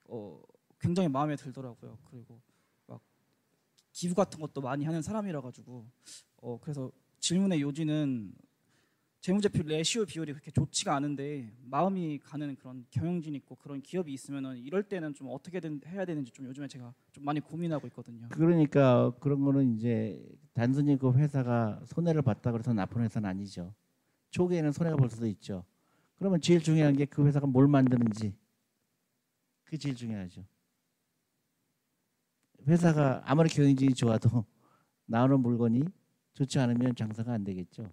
[0.05, 0.41] 어,
[0.79, 1.99] 굉장히 마음에 들더라고요.
[2.05, 2.52] 그리고 막
[3.93, 5.85] 기부 같은 것도 많이 하는 사람이라 가지고
[6.37, 8.33] 어, 그래서 질문의 요지는
[9.21, 14.83] 재무제표 레시오 비율이 그렇게 좋지가 않은데 마음이 가는 그런 경영진 있고 그런 기업이 있으면은 이럴
[14.83, 18.27] 때는 좀 어떻게 된, 해야 되는지 좀 요즘에 제가 좀 많이 고민하고 있거든요.
[18.29, 20.21] 그러니까 그런 거는 이제
[20.53, 23.73] 단순히 그 회사가 손해를 봤다 그래서 나쁜 회사는 아니죠.
[24.31, 25.63] 초기에는 손해가 볼 수도 있죠.
[26.17, 28.35] 그러면 제일 중요한 게 그 회사가 뭘 만드는지
[29.63, 30.43] 그게 제일 중요하죠.
[32.67, 34.45] 회사가 아무리 경영진이 좋아도
[35.05, 35.83] 나오는 물건이
[36.33, 37.91] 좋지 않으면 장사가 안 되겠죠.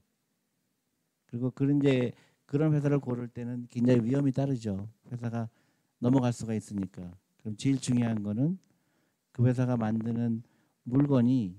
[1.26, 2.12] 그리고 그런 이제
[2.46, 4.88] 그런 회사를 고를 때는 굉장히 위험이 따르죠.
[5.12, 5.48] 회사가
[5.98, 7.12] 넘어갈 수가 있으니까.
[7.38, 8.58] 그럼 제일 중요한 거는
[9.32, 10.42] 그 회사가 만드는
[10.82, 11.56] 물건이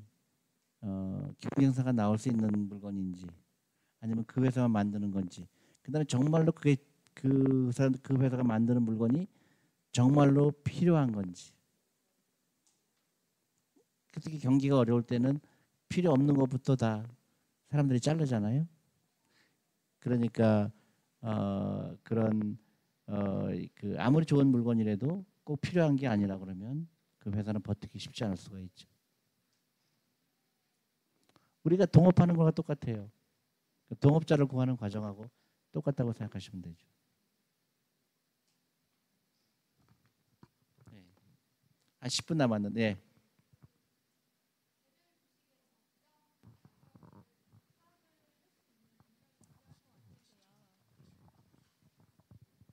[0.82, 3.28] 어, 경쟁사가 나올 수 있는 물건인지
[3.99, 5.47] 아니면 그 회사만 만드는 건지
[5.84, 6.76] 그다음에 정말로 그게
[7.14, 9.28] 그, 회사, 그 회사가 만드는 물건이
[9.91, 11.53] 정말로 필요한 건지
[14.12, 15.39] 특히 경기가 어려울 때는
[15.89, 17.05] 필요 없는 것부터 다
[17.70, 18.68] 사람들이 자르잖아요.
[19.99, 20.72] 그러니까
[21.22, 22.57] 어, 그런
[23.07, 26.88] 어, 그 아무리 좋은 물건이라도 꼭 필요한 게 아니라 그러면
[27.20, 28.88] 그 회사는 버티기 쉽지 않을 수가 있죠.
[31.64, 33.09] 우리가 동업하는 거와 똑같아요.
[33.88, 35.30] 그 동업자를 구하는 과정하고
[35.72, 36.88] 똑같다고 생각하시면 되죠.
[40.91, 41.03] 네.
[41.99, 43.11] 한 10분 남았는데 네.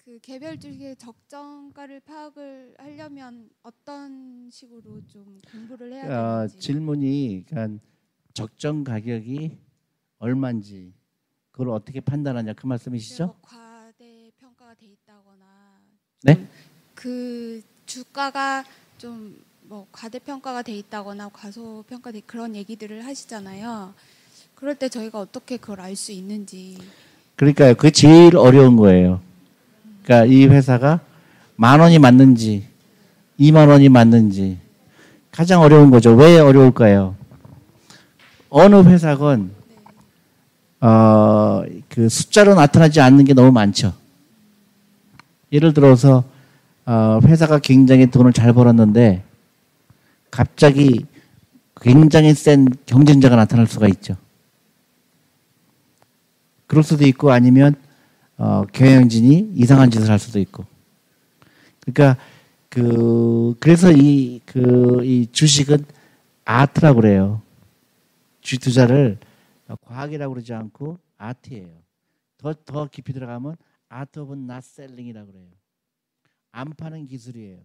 [0.09, 7.79] 그 개별 주식의 적정가를 파악을 하려면 어떤 식으로 좀 공부를 해야 어, 되는지 질문이 그러니까
[8.33, 9.59] 적정 가격이
[10.19, 10.95] 얼마인지
[11.51, 13.27] 그걸 어떻게 판단하냐 그 말씀이시죠?
[13.27, 15.45] 뭐 과대 평가가 돼 있다거나
[16.23, 16.47] 네?
[16.95, 18.65] 그 주가가
[18.97, 23.93] 좀 뭐 과대 평가가 돼 있다거나 과소 평가돼 그런 얘기들을 하시잖아요.
[24.55, 26.79] 그럴 때 저희가 어떻게 그걸 알 수 있는지
[27.37, 27.75] 그러니까요.
[27.75, 29.21] 그게 제일 어려운 거예요.
[30.09, 31.01] 그러니까 이 회사가
[31.57, 32.65] 만 원이 맞는지
[33.39, 34.57] 2만 원이 맞는지
[35.31, 36.15] 가장 어려운 거죠.
[36.15, 37.15] 왜 어려울까요?
[38.49, 39.51] 어느 회사건
[40.81, 43.93] 어, 그 숫자로 나타나지 않는 게 너무 많죠.
[45.53, 46.25] 예를 들어서
[46.87, 49.23] 어, 회사가 굉장히 돈을 잘 벌었는데
[50.31, 51.05] 갑자기
[51.83, 54.17] 굉장히 센 경쟁자가 나타날 수가 있죠.
[56.67, 57.77] 그럴 수도 있고 아니면
[58.39, 60.65] 어, 경영진이 이상한 짓을 할 수도 있고.
[61.81, 62.21] 그러니까
[62.69, 65.85] 그 그래서 이그 이 주식은
[66.45, 67.43] art라고 그래요.
[68.41, 69.19] 주식 투자를
[69.83, 71.69] 과학이라고 그러지 않고 art예요.
[72.39, 73.57] 더 더 깊이 들어가면
[73.89, 75.47] art of not selling이라고 그래요.
[76.53, 77.59] 안 파는 기술이에요.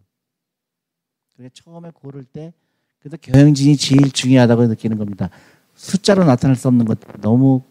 [1.35, 2.51] 그러니까 처음에 고를 때
[2.99, 5.29] 그래서 경영진이 제일 중요하다고 느끼는 겁니다.
[5.75, 7.61] 숫자로 나타날 수 없는 것 너무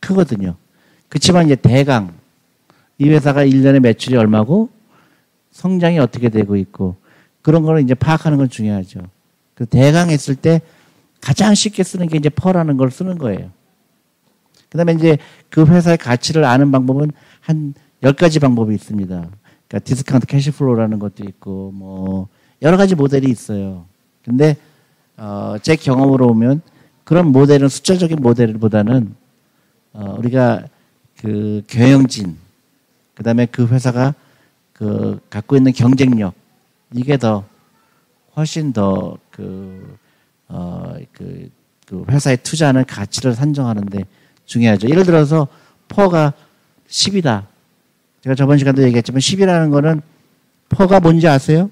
[0.00, 0.56] 크거든요.
[1.08, 2.12] 그렇지만 이제 대강
[2.98, 4.70] 이 회사가 1년에 매출이 얼마고
[5.52, 6.96] 성장이 어떻게 되고 있고
[7.42, 9.00] 그런 거를 이제 파악하는 건 중요하죠.
[9.54, 10.60] 그 대강 했을 때
[11.20, 13.50] 가장 쉽게 쓰는 게 이제 PER라는 걸 쓰는 거예요.
[14.68, 19.14] 그다음에 이제 그 회사의 가치를 아는 방법은 한 10가지 방법이 있습니다.
[19.14, 22.28] 그러니까 discount cash flow라는 것도 있고 뭐
[22.62, 23.86] 여러 가지 모델이 있어요.
[24.24, 24.56] 근데
[25.16, 26.60] 어, 제 경험으로 보면
[27.04, 29.14] 그런 모델은 숫자적인 모델보다는
[29.94, 30.64] 어, 우리가
[31.20, 32.36] 그 경영진
[33.14, 34.14] 그 다음에 그 회사가
[34.72, 36.34] 그 갖고 있는 경쟁력
[36.92, 37.44] 이게 더
[38.36, 39.96] 훨씬 더 그
[40.48, 41.48] 어, 그,
[41.86, 44.04] 그 회사에 투자하는 가치를 산정하는데
[44.46, 44.88] 중요하죠.
[44.88, 45.46] 예를 들어서
[45.86, 46.32] 퍼가
[46.88, 47.44] 10이다.
[48.22, 50.00] 제가 저번 시간도 얘기했지만 10이라는 거는
[50.70, 51.70] PER가 뭔지 아세요?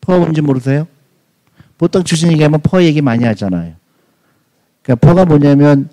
[0.00, 0.86] PER가 뭔지 모르세요?
[1.76, 3.74] 보통 주식 얘기하면 PER 얘기 많이 하잖아요.
[4.82, 5.90] 그러니까 PER가 뭐냐면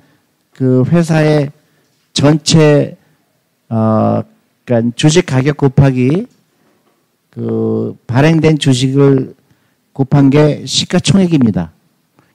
[0.56, 1.52] 그 회사의
[2.14, 2.96] 전체
[3.70, 4.22] 어
[4.64, 6.28] 그러니까 주식 가격 곱하기
[7.30, 9.36] 그 발행된 주식을
[9.92, 11.72] 곱한 게 시가총액입니다.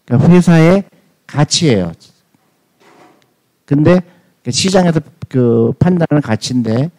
[0.05, 0.85] 그러니까 회사의
[1.27, 1.93] 가치예요.
[3.65, 4.01] 근데
[4.45, 6.91] 그 시장에서 그 판단하는 가치인데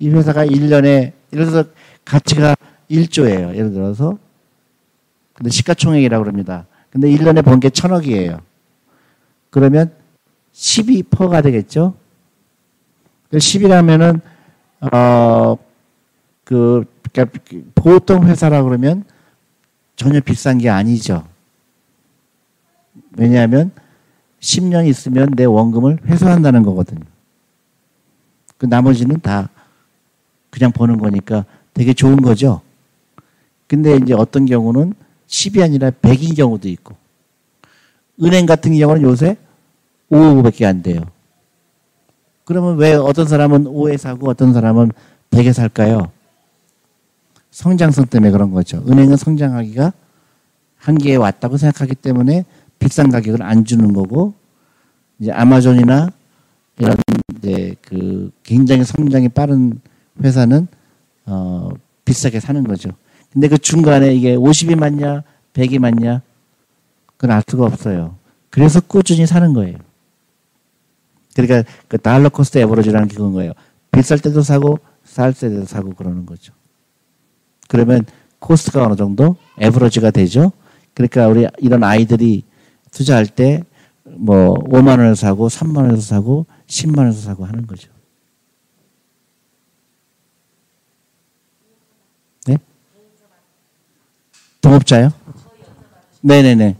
[0.00, 1.64] 이 회사가 1년에 예를 들어서
[2.04, 2.54] 가치가
[2.90, 3.54] 1조예요.
[3.54, 4.18] 예를 들어서
[5.32, 6.66] 근데 시가총액이라고 그럽니다.
[6.90, 8.40] 근데 1년에 번 게 천억이에요.
[9.50, 9.92] 그러면
[10.58, 11.94] 12%가 되겠죠?
[13.32, 14.20] 10이라면은,
[14.92, 15.56] 어,
[16.44, 17.38] 그, 그러니까
[17.74, 19.04] 보통 회사라 그러면
[19.94, 21.26] 전혀 비싼 게 아니죠.
[23.16, 23.70] 왜냐하면
[24.40, 27.04] 10년 있으면 내 원금을 회수한다는 거거든요.
[28.56, 29.48] 그 나머지는 다
[30.50, 32.62] 그냥 버는 거니까 되게 좋은 거죠.
[33.68, 34.94] 근데 이제 어떤 경우는
[35.28, 36.96] 10이 아니라 100인 경우도 있고,
[38.22, 39.36] 은행 같은 경우는 요새
[40.10, 41.02] 5%밖에 안 돼요.
[42.44, 44.90] 그러면 왜 어떤 사람은 5에 사고 어떤 사람은
[45.30, 46.10] 100에 살까요?
[47.50, 48.82] 성장성 때문에 그런 거죠.
[48.88, 49.92] 은행은 성장하기가
[50.76, 52.44] 한계에 왔다고 생각하기 때문에
[52.78, 54.34] 비싼 가격을 안 주는 거고,
[55.18, 56.10] 이제 아마존이나
[56.78, 56.96] 이런
[57.36, 59.80] 이제 그 굉장히 성장이 빠른
[60.22, 60.68] 회사는
[61.26, 61.70] 어
[62.04, 62.90] 비싸게 사는 거죠.
[63.32, 66.22] 근데 그 중간에 이게 50이 맞냐, 100이 맞냐,
[67.16, 68.14] 그건 알 수가 없어요.
[68.48, 69.76] 그래서 꾸준히 사는 거예요.
[71.46, 73.52] 그러니까 그 dollar cost average라는 게 그건 거예요.
[73.90, 76.52] 비쌀 때도 사고 쌀 때도 사고 그러는 거죠.
[77.68, 78.04] 그러면
[78.38, 80.52] cost가 어느 정도 average가 되죠.
[80.94, 82.44] 그러니까 우리 이런 아이들이
[82.90, 83.62] 투자할 때
[84.16, 87.90] 뭐 5만 원에서 사고 3만 원에서 사고 10만 원에서 사고 하는 거죠.
[92.46, 92.56] 네?
[94.60, 95.12] 동업자요?
[96.20, 96.76] 네네네.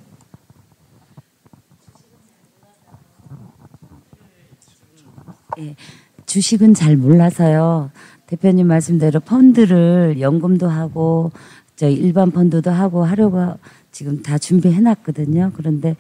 [6.26, 7.90] 주식은 잘 몰라서요.
[8.26, 11.32] 대표님 말씀대로 펀드를 연금도 하고
[11.76, 13.54] 저 일반 펀드도 하고 하려고
[13.92, 15.52] 지금 다 준비해 놨거든요.
[15.54, 15.96] 그런데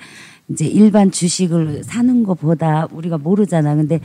[0.48, 3.74] 이제 일반 주식을 사는 것보다 우리가 모르잖아.
[3.74, 4.00] 근데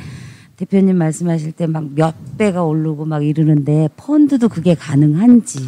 [0.58, 5.60] 대표님 말씀하실 때 막 몇 배가 오르고 막 이러는데 펀드도 그게 가능한지.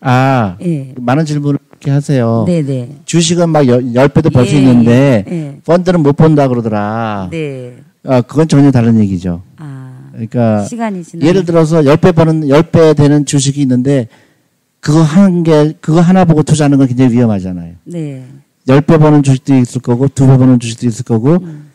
[0.00, 0.94] 아, 예.
[0.98, 2.44] 많은 질문을 이렇게 하세요.
[2.46, 2.96] 네, 네.
[3.06, 5.60] 주식은 막 열, 열 배도 벌수 예, 있는데 예.
[5.64, 7.28] 펀드는 못 본다 그러더라.
[7.32, 7.76] 네.
[8.06, 9.42] 아, 그건 전혀 다른 얘기죠.
[9.56, 10.10] 아.
[10.12, 10.66] 그러니까
[11.20, 14.08] 예를 들어서 10배 버는 10배 되는 주식이 있는데
[14.80, 17.74] 그거 한 개 그거 하나 보고 투자하는 건 굉장히 위험하잖아요.
[17.84, 18.24] 네.
[18.66, 21.66] 10배 버는 주식도 있을 거고 두배 버는 주식도 있을 거고 음.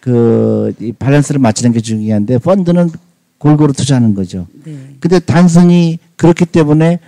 [0.00, 2.90] 그 이 밸런스를 맞추는 게 중요한데 펀드는
[3.38, 4.46] 골고루 투자하는 거죠.
[4.64, 4.94] 네.
[5.00, 6.98] 근데 단순히 그렇기 때문에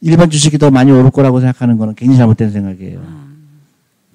[0.00, 3.00] 일반 주식이 더 많이 오를 거라고 생각하는 거는 굉장히 잘못된 생각이에요.
[3.04, 3.26] 아,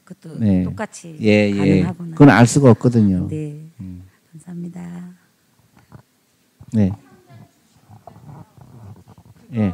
[0.05, 0.63] 그것도 네.
[0.63, 1.57] 똑같이 예, 예.
[1.81, 2.11] 가능하구나.
[2.11, 3.27] 그건 알 수가 없거든요.
[3.29, 3.55] 네.
[3.81, 4.03] 음.
[4.31, 4.81] 감사합니다.
[6.75, 6.91] 네.
[9.53, 9.73] 예.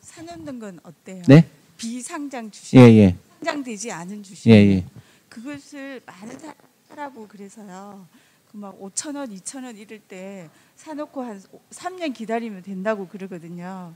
[0.00, 1.22] 사놓는 건 어때요?
[1.28, 1.46] 네?
[1.76, 3.16] 비상장 주식, 예, 예.
[3.42, 4.48] 상장되지 않은 주식.
[4.50, 4.84] 예, 예.
[5.28, 6.54] 그것을 많은 사-
[6.88, 8.06] 사라고 그래서요.
[8.50, 13.92] 그 막 5천 원, 2천 원 이럴 때 사놓고 한 3년 기다리면 된다고 그러거든요.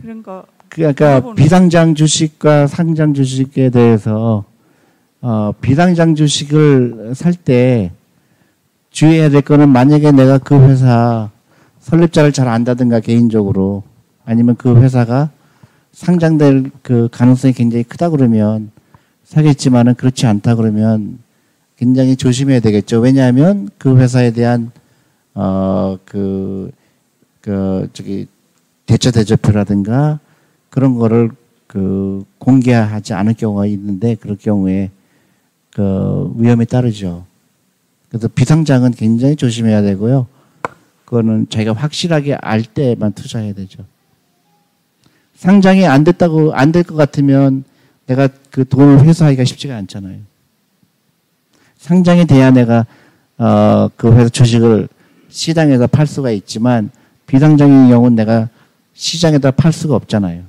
[0.00, 4.44] 그런 거 그러니까 비상장 주식과 상장 주식에 대해서
[5.20, 7.90] 어, 비상장 주식을 살 때
[8.96, 11.28] 주의해야 될 거는 만약에 내가 그 회사
[11.80, 13.82] 설립자를 잘 안다든가 개인적으로
[14.24, 15.28] 아니면 그 회사가
[15.92, 18.70] 상장될 그 가능성이 굉장히 크다 그러면
[19.22, 21.18] 사겠지만은 그렇지 않다 그러면
[21.76, 23.00] 굉장히 조심해야 되겠죠.
[23.00, 24.70] 왜냐하면 그 회사에 대한
[25.34, 26.70] 어그
[27.42, 28.26] 그 저기
[28.86, 30.20] 대처 대조표라든가
[30.70, 31.32] 그런 거를
[31.66, 34.90] 그 공개하지 않을 경우가 있는데 그럴 경우에
[35.74, 37.26] 그 위험이 따르죠.
[38.16, 40.26] 그래서 비상장은 굉장히 조심해야 되고요.
[41.04, 43.84] 그거는 자기가 확실하게 알 때만 투자해야 되죠.
[45.36, 47.64] 상장이 안 됐다고 안 될 것 같으면
[48.06, 50.18] 내가 그 돈을 회수하기가 쉽지가 않잖아요.
[51.78, 52.86] 상장이 돼야 내가
[53.38, 54.88] 어, 그 회사 주식을
[55.28, 56.90] 시장에서 팔 수가 있지만
[57.26, 58.48] 비상장인 경우는 내가
[58.94, 60.42] 시장에다 팔 수가 없잖아요.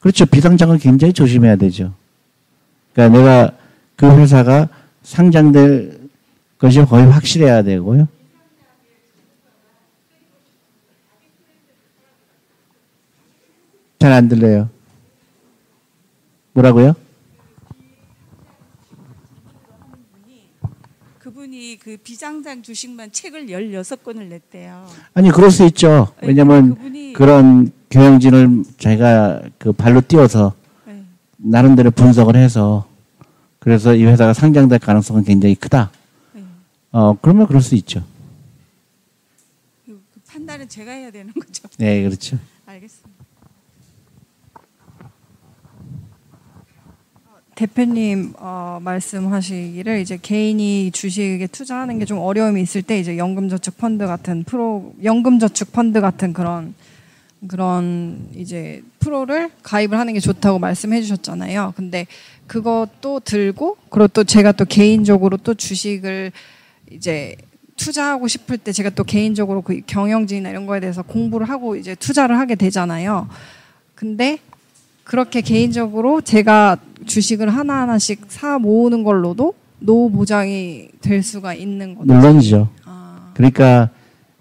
[0.00, 0.26] 그렇죠.
[0.26, 1.92] 비상장은 굉장히 조심해야 되죠.
[2.92, 3.56] 그러니까 내가
[3.96, 4.68] 그 회사가
[5.02, 5.98] 상장될
[6.58, 8.08] 것이 거의 확실해야 되고요.
[13.98, 14.70] 잘 안 들려요.
[16.52, 16.94] 뭐라고요?
[21.18, 24.86] 그분 이 그 비상장 주식만 책을 16권을 냈대요.
[25.14, 26.12] 아니 그럴 수 있죠.
[26.22, 30.54] 왜냐면 그분이 그런 경영진을 자기가 그 발로 뛰어서
[30.86, 31.02] 네.
[31.36, 32.88] 나름대로 분석을 해서
[33.58, 35.90] 그래서 이 회사가 상장될 가능성은 굉장히 크다.
[36.32, 36.44] 네.
[36.92, 38.04] 어 그러면 그럴 수 있죠.
[39.84, 41.68] 그, 그 판단은 제가 해야 되는 거죠.
[41.76, 42.38] 네, 그렇죠.
[42.66, 43.18] 알겠습니다.
[47.58, 54.06] 대표님 어, 말씀하시기를 이제 개인이 주식에 투자하는 게 좀 어려움이 있을 때 이제 연금저축 펀드
[54.06, 56.74] 같은 프로 연금저축 펀드 같은 그런
[57.48, 61.74] 그런 이제 프로를 가입을 하는 게 좋다고 말씀해 주셨잖아요.
[61.76, 62.06] 근데
[62.46, 66.30] 그것도 들고 그리고 또 제가 또 개인적으로 또 주식을
[66.92, 67.34] 이제
[67.76, 72.38] 투자하고 싶을 때 제가 또 개인적으로 그 경영진이나 이런 거에 대해서 공부를 하고 이제 투자를
[72.38, 73.28] 하게 되잖아요.
[73.96, 74.38] 근데
[75.02, 76.76] 그렇게 개인적으로 제가
[77.08, 82.12] 주식을 하나하나씩 사 모으는 걸로도 노후 보장이 될 수가 있는 거죠.
[82.12, 82.68] 물론이죠.
[82.84, 83.88] 아, 그러니까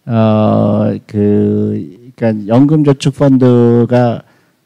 [0.05, 4.22] 어그 그러니까 연금저축펀드가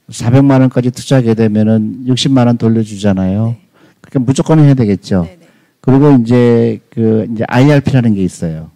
[0.10, 3.56] 400만 원까지 투자하게 되면은 60만 원 돌려주잖아요.
[4.02, 5.24] 그러니까 무조건 해야 되겠죠.
[5.24, 5.47] 네 네.
[5.80, 8.70] 그리고 이제 그 이제 IRP라는 게 있어요.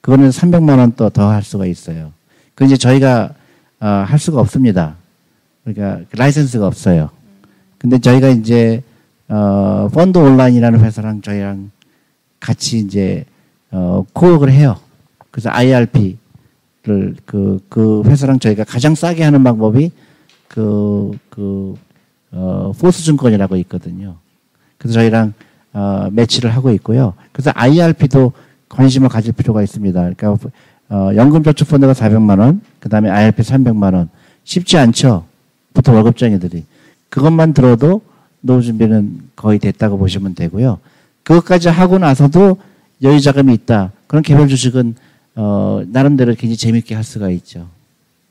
[0.00, 2.12] 그거는 300만 원 또 더 할 수가 있어요.
[2.54, 3.30] 그 이제 저희가
[3.80, 4.96] 어, 할 수가 없습니다.
[5.64, 7.10] 그러니까 그 라이센스가 없어요.
[7.78, 8.82] 근데 저희가 이제
[9.28, 11.70] 어, 펀드 온라인이라는 회사랑 저희랑
[12.40, 13.24] 같이 이제
[13.70, 14.76] 어, 코업을 해요.
[15.30, 16.16] 그래서 IRP를
[17.24, 19.92] 그, 그 회사랑 저희가 가장 싸게 하는 방법이
[20.48, 21.74] 그, 그,
[22.32, 24.16] 어, 포스 증권이라고 있거든요.
[24.78, 25.34] 그래서 저희랑
[25.74, 27.14] 어, 매치를 하고 있고요.
[27.32, 28.32] 그래서 IRP도
[28.68, 30.00] 관심을 가질 필요가 있습니다.
[30.14, 30.50] 그러니까
[30.90, 34.08] 어, 연금저축펀드가 400만 원, 그 다음에 IRP 300만 원.
[34.44, 35.26] 쉽지 않죠.
[35.74, 36.64] 보통 월급쟁이들이.
[37.08, 38.02] 그것만 들어도
[38.40, 40.78] 노후 준비는 거의 됐다고 보시면 되고요.
[41.22, 42.58] 그것까지 하고 나서도
[43.02, 43.92] 여유 자금이 있다.
[44.06, 44.94] 그런 개별 주식은
[45.36, 47.68] 어, 나름대로 굉장히 재밌게 할 수가 있죠.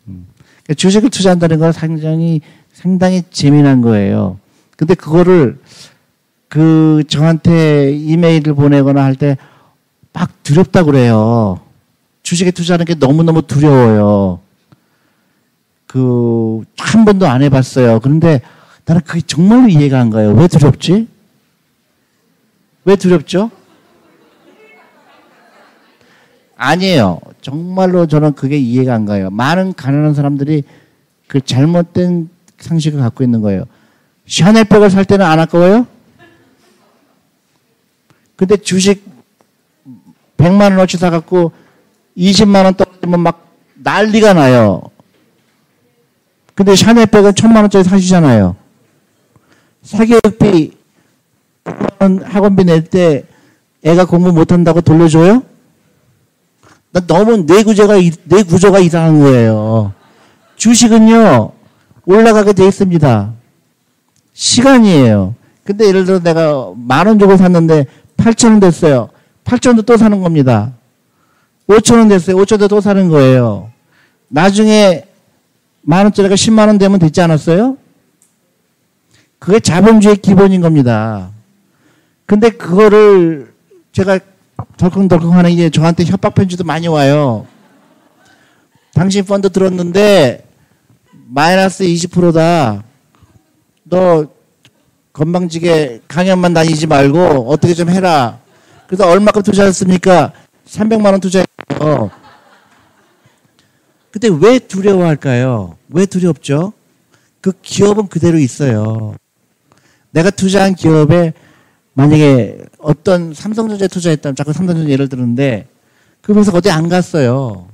[0.08, 0.26] 음.
[0.64, 2.42] 그러니까 주식을 투자한다는 건 상당히
[2.74, 4.40] 상당히 재미난 거예요.
[4.76, 5.58] 근데 그거를
[6.50, 9.38] 그 저한테 이메일을 보내거나 할 때
[10.14, 11.60] 막 두렵다 그래요.
[12.24, 14.40] 주식에 투자하는 게 너무너무 두려워요.
[15.86, 18.00] 그, 한 번도 안 해봤어요.
[18.00, 18.42] 그런데
[18.88, 20.32] 나는 그게 정말로 이해가 안 가요.
[20.32, 21.08] 왜 두렵지?
[22.86, 23.52] 왜 두렵죠?
[26.56, 27.20] 아니에요.
[27.42, 29.30] 정말로 저는 그게 이해가 안 가요.
[29.30, 30.64] 많은 가난한 사람들이
[31.28, 32.30] 그 잘못된
[32.60, 33.66] 상식을 갖고 있는 거예요.
[34.26, 35.86] 샤넬백을 살 때는 안 아까워요?
[38.38, 39.04] 근데 주식
[40.38, 41.52] 100만 원어치 사갖고
[42.16, 44.82] 20만 원 떨어지면 막 난리가 나요.
[46.56, 48.56] 근데 샤넬백은 1000만 원짜리 사시잖아요.
[49.88, 50.74] 사교육비
[52.00, 53.24] 학원비 낼 때
[53.84, 55.44] 애가 공부 못한다고 돌려줘요?
[56.92, 59.94] 나 너무 뇌 구조가 뇌 구조가 이상한 거예요.
[60.58, 61.52] 주식은요
[62.06, 63.34] 올라가게 돼 있습니다.
[64.34, 65.36] 시간이에요.
[65.64, 67.86] 근데 예를 들어 내가 만 원 주고 샀는데
[68.18, 69.10] 8천 원 됐어요.
[69.46, 70.74] 8천 원도 또 사는 겁니다.
[71.70, 72.36] 5천 원 됐어요.
[72.38, 73.70] 5천 원도 또 사는 거예요.
[74.28, 75.06] 나중에
[75.82, 77.78] 만 원짜리가 10만 원 되면 됐지 않았어요?
[79.40, 81.30] 그게 자본주의 기본인 겁니다.
[82.26, 83.54] 근데 그거를
[83.92, 84.20] 제가
[84.78, 87.46] 덜컹덜컹 하는 게 저한테 협박 편지도 많이 와요.
[88.94, 90.46] 당신 펀드 들었는데
[91.28, 92.84] 마이너스 20%다.
[93.84, 94.28] 너
[95.14, 98.40] 건방지게 강연만 다니지 말고 어떻게 좀 해라.
[98.88, 100.34] 그래서 얼마큼 투자했습니까?
[100.68, 102.12] 300만 원 투자했어요.
[104.12, 105.78] 근데 왜 두려워할까요?
[105.90, 106.74] 왜 두렵죠?
[107.42, 109.16] 그 기업은 그대로 있어요.
[110.18, 111.32] 내가 투자한 기업에
[111.94, 115.68] 만약에 어떤 삼성전자에 투자했다면 자꾸 삼성전자 예를 들는데
[116.22, 117.68] 그 회사 어디 안 갔어요.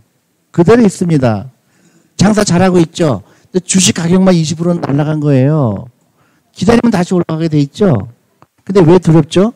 [0.52, 1.50] 그대로 있습니다.
[2.18, 3.24] 장사 잘하고 있죠.
[3.44, 5.86] 근데 주식 가격만 20%는 날라간 거예요.
[6.52, 8.10] 기다리면 다시 올라가게 돼 있죠.
[8.66, 9.54] 근데 왜 두렵죠?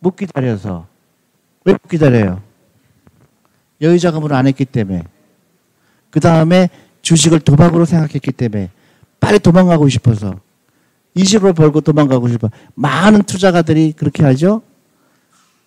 [0.00, 0.86] 못 기다려서.
[1.64, 2.42] 왜 못 기다려요?
[3.80, 5.04] 여유 자금으로 안 했기 때문에.
[6.10, 6.68] 그 다음에
[7.00, 8.70] 주식을 도박으로 생각했기 때문에.
[9.20, 10.40] 빨리 도망가고 싶어서.
[11.16, 12.50] 20을 벌고 도망가고 싶어.
[12.74, 14.62] 많은 투자가들이 그렇게 하죠?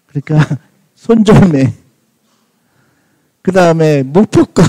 [0.07, 0.57] 그러니까,
[0.95, 1.73] 손절매.
[3.41, 4.63] 그 다음에 목표가.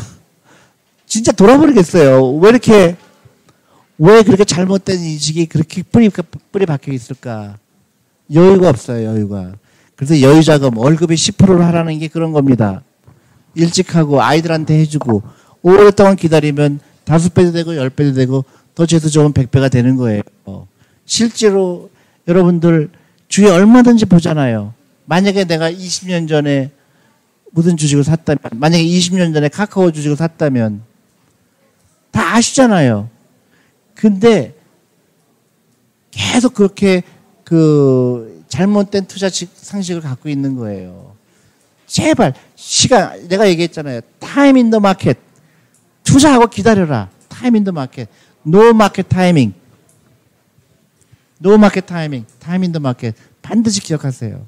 [1.07, 2.35] 진짜 돌아버리겠어요.
[2.37, 2.97] 왜 이렇게,
[3.99, 6.11] 왜 그렇게 잘못된 인식이 그렇게 뿌리,
[6.51, 7.57] 뿌리 박혀 있을까?
[8.33, 9.53] 여유가 없어요, 여유가.
[9.97, 12.83] 그래서 여유 자금, 월급이 10%를 하라는 게 그런 겁니다.
[13.55, 15.23] 일찍 하고 아이들한테 해주고,
[15.63, 18.45] 오랫동안 기다리면 다섯 배도 되고 열 배도 되고
[18.75, 20.23] 더 제도 좋은 100배가 되는 거예요.
[21.07, 21.91] 실제로
[22.27, 22.91] 여러분들
[23.29, 24.75] 주위에 얼마든지 보잖아요.
[25.07, 26.71] 만약에 내가 20년 전에
[27.51, 30.83] 무슨 주식을 샀다면, 만약에 20년 전에 카카오 주식을 샀다면,
[32.11, 33.11] 다 아시잖아요.
[33.95, 34.55] 근데
[36.11, 37.03] 계속 그렇게
[37.45, 41.15] 그 잘못된 투자 상식을 갖고 있는 거예요.
[41.87, 44.01] 제발 시간 내가 얘기했잖아요.
[44.19, 45.19] Time in the market.
[46.03, 47.09] 투자하고 기다려라.
[47.29, 48.09] Time in the market.
[48.45, 49.55] No market timing.
[51.39, 52.27] No market timing.
[52.39, 53.15] Time in the market.
[53.43, 54.47] 반드시 기억하세요.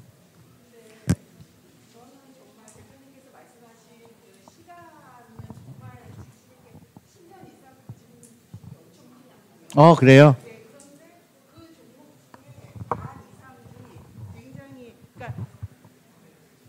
[9.75, 10.35] 어, 그래요?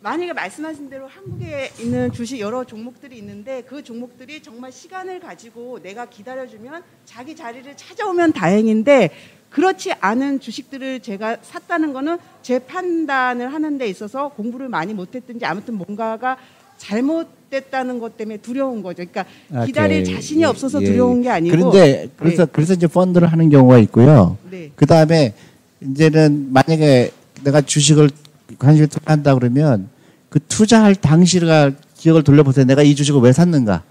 [0.09, 6.07] 만약에 말씀하신 대로 한국에 있는 주식 여러 종목들이 있는데 그 종목들이 정말 시간을 가지고 내가
[6.07, 9.11] 기다려주면 자기 자리를 찾아오면 다행인데
[9.51, 15.75] 그렇지 않은 주식들을 제가 샀다는 거는 제 판단을 하는 데 있어서 공부를 많이 못했든지 아무튼
[15.75, 16.39] 뭔가가
[16.79, 19.05] 잘못됐다는 것 때문에 두려운 거죠.
[19.05, 19.27] 그러니까
[19.67, 20.15] 기다릴 오케이.
[20.15, 20.91] 자신이 없어서 예, 예.
[20.91, 22.51] 두려운 게 아니고 그런데 그래서 네.
[22.51, 24.39] 그래서 이제 펀드를 하는 경우가 있고요.
[24.51, 24.71] 네.
[24.75, 25.35] 그 다음에
[25.83, 27.11] 이제는 만약에
[27.45, 28.09] 내가 주식을
[28.59, 29.91] 관심을 투자한다 그러면
[30.29, 32.67] 그 투자할 당시가 기억을 돌려보세요.
[32.67, 33.83] 내가 이 주식을 왜 샀는가?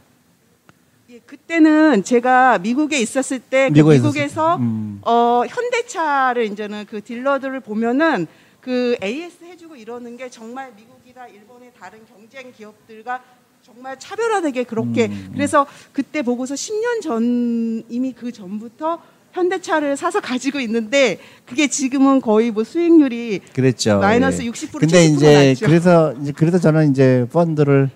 [1.10, 4.58] 예, 그때는 제가 미국에 있었을 때그 미국에 미국에서.
[4.58, 5.00] 음.
[5.04, 8.28] 어, 현대차를 이제는 그 딜러들을 보면은
[8.62, 13.22] 그 AS 해주고 이러는 게 정말 미국이나 일본의 다른 경쟁 기업들과
[13.64, 15.32] 정말 차별화되게 그렇게 음.
[15.34, 19.02] 그래서 그때 보고서 10년 전 이미 그 전부터
[19.38, 24.00] 현대차를 사서 가지고 있는데 그게 지금은 거의 뭐 수익률이 그랬죠.
[24.00, 24.50] 마이너스 예.
[24.50, 25.66] 60% 근데 70% 이제 났죠.
[25.66, 27.90] 그래서 이제 그래서 저는 이제 펀드를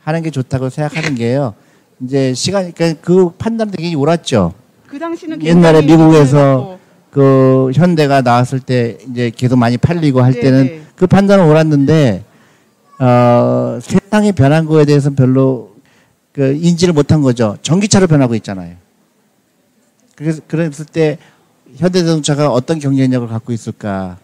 [0.00, 1.54] 하는 게 좋다고 생각하는 게요.
[2.00, 4.52] 이제 시간 그러니까 그 판단 되게 옳았죠.
[4.88, 6.78] 그 당시는 옛날에 미국에서
[7.10, 10.82] 그 현대가 나왔을 때 이제 계속 많이 팔리고 할 네, 때는 네.
[10.96, 12.24] 그 판단은 옳았는데
[12.98, 15.74] 어, 세상이 변한 거에 대해서는 별로
[16.32, 17.56] 그 인지를 못한 거죠.
[17.62, 18.83] 전기차로 변하고 있잖아요.
[20.16, 21.18] 그래서 그랬을 때
[21.76, 24.18] 현대자동차가 어떤 경쟁력을 갖고 있을까?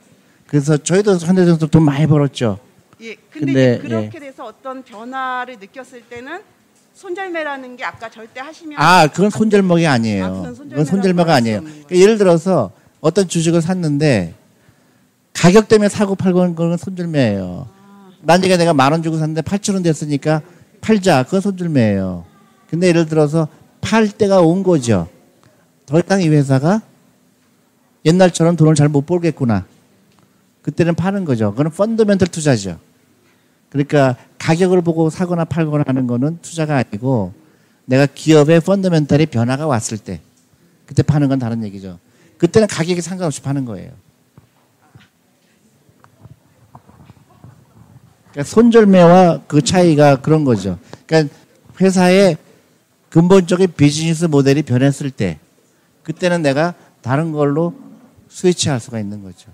[0.46, 2.58] 그래서 저희도 현대자동차 돈 많이 벌었죠.
[3.00, 6.40] 예, 근데, 근데, 이제 그렇게 돼서 어떤 변화를 느꼈을 때는
[6.94, 10.24] 손절매라는 게 아까 절대 하시면 아, 그건 손절먹이 아니에요.
[10.24, 11.60] 아, 그건 손절매가 아니에요.
[11.62, 14.34] 그러니까 예를 들어서 어떤 주식을 샀는데
[15.32, 17.66] 가격 때문에 사고 팔고 건 손절매예요.
[18.22, 20.42] 나중에 내가 만 원 주고 샀는데 8천 원 됐으니까
[20.82, 21.22] 팔자.
[21.22, 22.26] 그건 손절매예요.
[22.68, 23.48] 근데 예를 들어서
[23.80, 25.08] 팔 때가 온 거죠.
[25.90, 26.82] 더 이상 이 회사가
[28.04, 29.66] 옛날처럼 돈을 잘 못 벌겠구나.
[30.62, 31.50] 그때는 파는 거죠.
[31.52, 32.78] 그건 펀더멘털 투자죠.
[33.70, 37.32] 그러니까 가격을 보고 사거나 팔거나 하는 거는 투자가 아니고
[37.86, 40.20] 내가 기업의 펀더멘털의 변화가 왔을 때
[40.86, 41.98] 그때 파는 건 다른 얘기죠.
[42.38, 43.90] 그때는 가격이 상관없이 파는 거예요.
[48.30, 50.78] 그러니까 손절매와 그 차이가 그런 거죠.
[51.06, 51.34] 그러니까
[51.80, 52.36] 회사의
[53.08, 55.40] 근본적인 비즈니스 모델이 변했을 때
[56.10, 57.72] 그때는 내가 다른 걸로
[58.28, 59.48] 스위치할 수가 있는 거죠.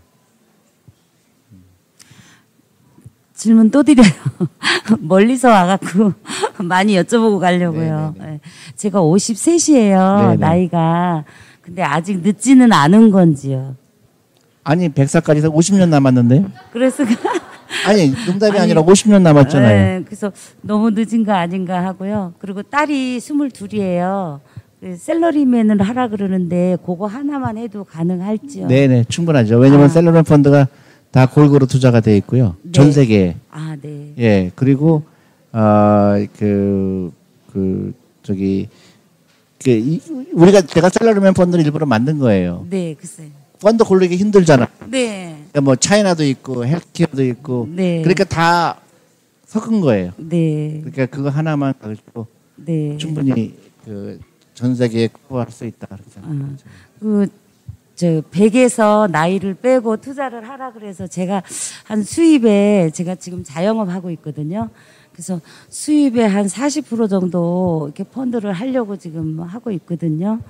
[3.35, 4.09] 질문 또 드려요.
[5.01, 6.15] 멀리서 와갖고
[6.65, 8.15] 많이 여쭤보고 가려고요.
[8.17, 8.35] 네네네.
[8.37, 8.41] 예.
[8.75, 10.21] 제가 53이에요.
[10.23, 10.37] 네네.
[10.37, 11.25] 나이가.
[11.61, 13.77] 근데 아직 늦지는 않은 건지요.
[14.65, 16.51] 아니 100살까지 해서 50년 남았는데요.
[16.73, 17.05] 그래서
[17.87, 19.77] 아니 농담이 아니, 아니라 50년 남았잖아요.
[19.77, 20.33] 예, 그래서
[20.63, 22.33] 너무 늦은 거 아닌가 하고요.
[22.39, 24.41] 그리고 딸이 22이에요.
[24.83, 28.67] 셀러리맨을 하라 그러는데 그거 하나만 해도 가능할지요?
[28.69, 29.59] 네네 충분하죠.
[29.59, 29.89] 왜냐하면 아.
[29.89, 30.69] 셀러런 펀드가
[31.11, 32.57] 다 골고루 투자가 돼 있고요.
[32.63, 32.73] 네.
[32.73, 33.37] 전 세계에.
[33.51, 34.13] 아, 네.
[34.19, 35.03] 예 그리고
[35.53, 37.13] 어그
[37.53, 38.69] 그 저기
[39.65, 40.01] 그 이-
[40.35, 42.67] 우리가 제가 셀러리맨 펀드를 일부러 만든 거예요.
[42.69, 43.25] 네, 글쎄.
[43.61, 44.69] 펀드 고르기 힘들잖아.
[44.91, 45.37] 네.
[45.51, 48.03] 그러니까 뭐 차이나도 있고 헬스케어도 있고 네.
[48.03, 48.79] 그러니까 다
[49.47, 50.13] 섞은 거예요.
[50.19, 50.81] 네.
[50.85, 52.97] 그러니까 그거 하나만 가지고 네.
[52.99, 53.55] 충분히
[53.85, 54.21] 그
[54.57, 55.87] 전 세계에 커버할 수 있다.
[55.87, 56.65] 그렇게 생각합니다.
[56.99, 57.29] 그,
[57.95, 61.43] 저, 100에서 나이를 빼고 투자를 하라 그래서 제가
[61.85, 64.71] 한 수입에 제가 지금 자영업 하고 있거든요.
[65.13, 70.41] 그래서 수입의 한 40% 정도 이렇게 펀드를 하려고 지금 하고 있거든요.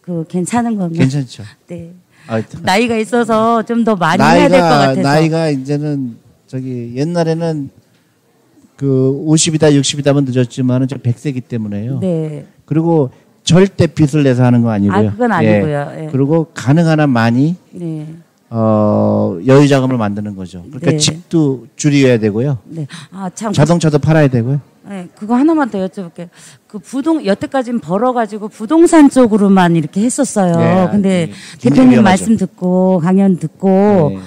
[0.00, 0.98] 그 괜찮은 건가요?
[0.98, 1.42] 괜찮죠.
[1.68, 1.92] 네.
[2.26, 5.00] 아, 나이가 있어서 좀 더 많이 해야 될것 나이가 같아서.
[5.02, 6.16] 나이가 이제는
[6.46, 7.70] 저기 옛날에는
[8.76, 8.86] 그
[9.26, 12.00] 50이다 60이다면 늦었지만은 저 100세기 때문에요.
[12.00, 12.46] 네.
[12.66, 13.10] 그리고
[13.46, 15.08] 절대 빚을 내서 하는 거 아니고요.
[15.08, 15.34] 아, 그건 예.
[15.34, 15.92] 아니고요.
[15.98, 16.08] 예.
[16.10, 18.06] 그리고 가능한 한 많이 네.
[18.50, 20.62] 어, 여유 자금을 만드는 거죠.
[20.66, 20.96] 그러니까 네.
[20.98, 22.58] 집도 줄여야 되고요.
[22.64, 22.86] 네.
[23.12, 23.52] 아, 참.
[23.52, 24.60] 자동차도 팔아야 되고요.
[24.88, 26.28] 네, 그거 하나만 더 여쭤볼게요.
[26.66, 30.56] 그 부동 여태까지는 벌어가지고 부동산 쪽으로만 이렇게 했었어요.
[30.56, 32.02] 네, 근데 아, 대표님.
[32.02, 34.18] 말씀 듣고 강연 듣고 네.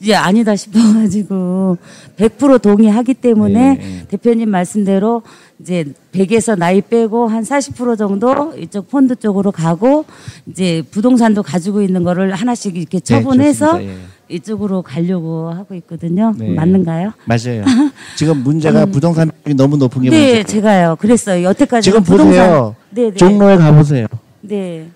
[0.00, 1.78] 이제 아니다 싶어가지고
[2.16, 4.06] 100% 동의하기 때문에 네.
[4.08, 5.22] 대표님 말씀대로
[5.60, 10.04] 이제 100에서 나이 빼고 한 40% 정도 이쪽 펀드 쪽으로 가고
[10.46, 13.92] 이제 부동산도 가지고 있는 거를 하나씩 이렇게 처분해서 좋습니다.
[13.92, 13.98] 예.
[14.28, 16.34] 이쪽으로 가려고 하고 있거든요.
[16.36, 16.50] 네.
[16.50, 17.12] 맞는가요?
[17.24, 17.64] 맞아요.
[18.16, 20.10] 지금 문제가 부동산 비율이 너무 높은 게 음.
[20.10, 20.42] 네, 문제예요.
[20.44, 20.96] 제가요.
[20.96, 21.42] 그랬어요.
[21.44, 22.76] 여태까지 지금 보세요.
[22.90, 23.14] 네, 네.
[23.14, 24.06] 종로에 가보세요.
[24.42, 24.88] 네.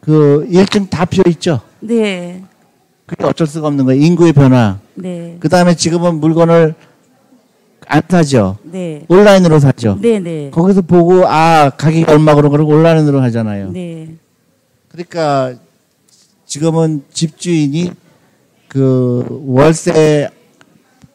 [0.00, 1.60] 그 1층 다 비어 있죠.
[1.78, 2.42] 네.
[3.06, 4.02] 그게 어쩔 수가 없는 거예요.
[4.02, 4.78] 인구의 변화.
[4.94, 5.36] 네.
[5.40, 6.74] 그 다음에 지금은 물건을
[7.90, 8.56] 안 사죠.
[8.62, 9.04] 네.
[9.08, 9.98] 온라인으로 사죠.
[10.00, 10.48] 네, 네.
[10.52, 13.72] 거기서 보고 아 가격이 얼마 그런 거를 온라인으로 하잖아요.
[13.72, 14.14] 네.
[14.88, 15.54] 그러니까
[16.46, 17.90] 지금은 집주인이
[18.68, 20.28] 그 월세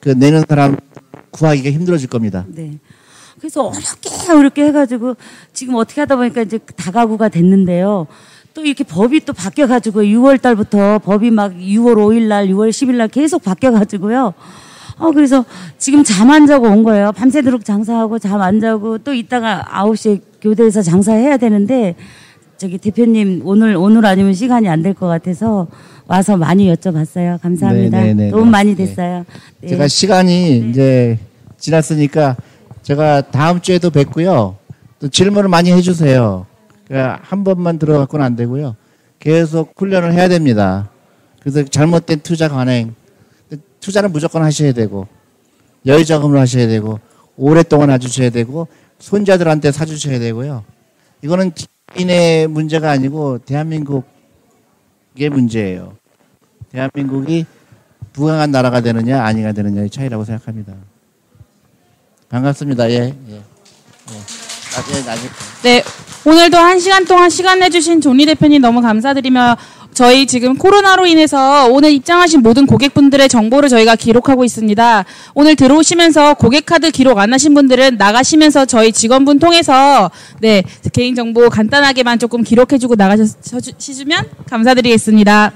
[0.02, 0.76] 그 내는 사람
[1.32, 2.46] 구하기가 힘들어질 겁니다.
[2.50, 2.78] 네.
[3.40, 5.16] 그래서 어렵게 어렵게 해가지고
[5.54, 8.08] 지금 어떻게 하다 보니까 이제 다가구가 됐는데요.
[8.54, 13.08] 또 이렇게 법이 또 바뀌어가지고 6월 달부터 법이 막 6월 5일 날, 6월 10일 날
[13.08, 14.34] 계속 바뀌어가지고요.
[14.98, 15.44] 어, 그래서
[15.78, 17.12] 지금 잠 안 자고 온 거예요.
[17.12, 21.96] 밤새도록 장사하고 잠 안 자고 또 이따가 9시에 교대에서 장사해야 되는데
[22.58, 25.68] 저기 대표님 오늘, 오늘 아니면 시간이 안 될 것 같아서
[26.08, 27.42] 와서 많이 여쭤봤어요.
[27.42, 28.00] 감사합니다.
[28.00, 28.52] 네, 네, 네, 도움 네.
[28.52, 28.86] 많이 네.
[28.86, 29.26] 됐어요.
[29.62, 29.68] 네.
[29.70, 31.18] 제가 시간이 이제
[31.58, 32.36] 지났으니까
[32.84, 34.56] 제가 다음 주에도 뵙고요.
[35.00, 36.46] 또 질문을 많이 해주세요.
[36.88, 38.76] 그러니까 한 번만 들어갖고는 안 되고요.
[39.20, 40.90] 계속 훈련을 해야 됩니다.
[41.42, 42.94] 그래서 잘못된 투자 관행.
[43.86, 45.08] 투자는 무조건 하셔야 되고
[45.86, 47.00] 여유자금으로 하셔야 되고
[47.38, 48.68] 오랫동안 놔주셔야 되고
[48.98, 50.64] 손자들한테 사주셔야 되고요.
[51.22, 51.52] 이거는
[51.94, 54.10] 개인의 문제가 아니고 대한민국의
[55.30, 55.98] 문제예요.
[56.72, 57.46] 대한민국이
[58.12, 60.74] 부강한 나라가 되느냐 아니가 되느냐의 차이라고 생각합니다.
[62.30, 62.90] 반갑습니다.
[62.90, 62.96] 예.
[63.30, 63.36] 예.
[63.36, 63.42] 예.
[64.76, 65.30] 나중에 나중에
[65.62, 65.84] 네,
[66.26, 69.58] 오늘도 한 시간 동안 시간 내주신 존리 대표님 너무 감사드리며
[69.96, 75.06] 저희 지금 코로나로 인해서 오늘 입장하신 모든 고객분들의 정보를 저희가 기록하고 있습니다.
[75.34, 80.12] 오늘 들어오시면서 고객카드 기록 안 하신 분들은 나가시면서 저희 직원분 통해서
[80.42, 85.54] 네 개인 정보 간단하게만 조금 기록해주고 나가시면 감사드리겠습니다.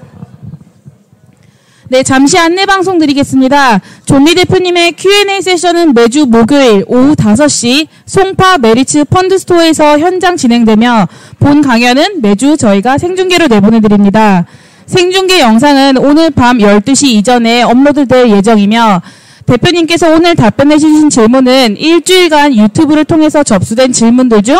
[1.92, 3.82] 네, 잠시 안내 방송 드리겠습니다.
[4.06, 11.08] 존리 대표님의 Q&A 세션은 매주 목요일 오후 5시 송파 메리츠 펀드 스토어에서 현장 진행되며
[11.40, 14.46] 본 강연은 매주 저희가 생중계로 내보내드립니다.
[14.86, 19.02] 생중계 영상은 오늘 밤 12시 이전에 업로드될 예정이며
[19.48, 24.60] 대표님께서 오늘 답변해 주신 질문은 일주일간 유튜브를 통해서 접수된 질문들 중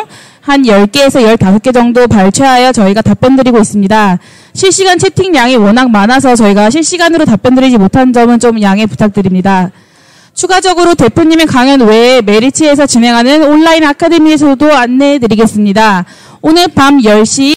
[0.50, 4.18] 한 10개에서 15개 정도 발췌하여 저희가 답변 드리고 있습니다.
[4.54, 9.70] 실시간 채팅량이 워낙 많아서 저희가 실시간으로 답변 드리지 못한 점은 좀 양해 부탁드립니다.
[10.34, 16.06] 추가적으로 대표님의 강연 외에 메리츠에서 진행하는 온라인 아카데미에서도 안내해 드리겠습니다.
[16.42, 17.44] 오늘 밤 10시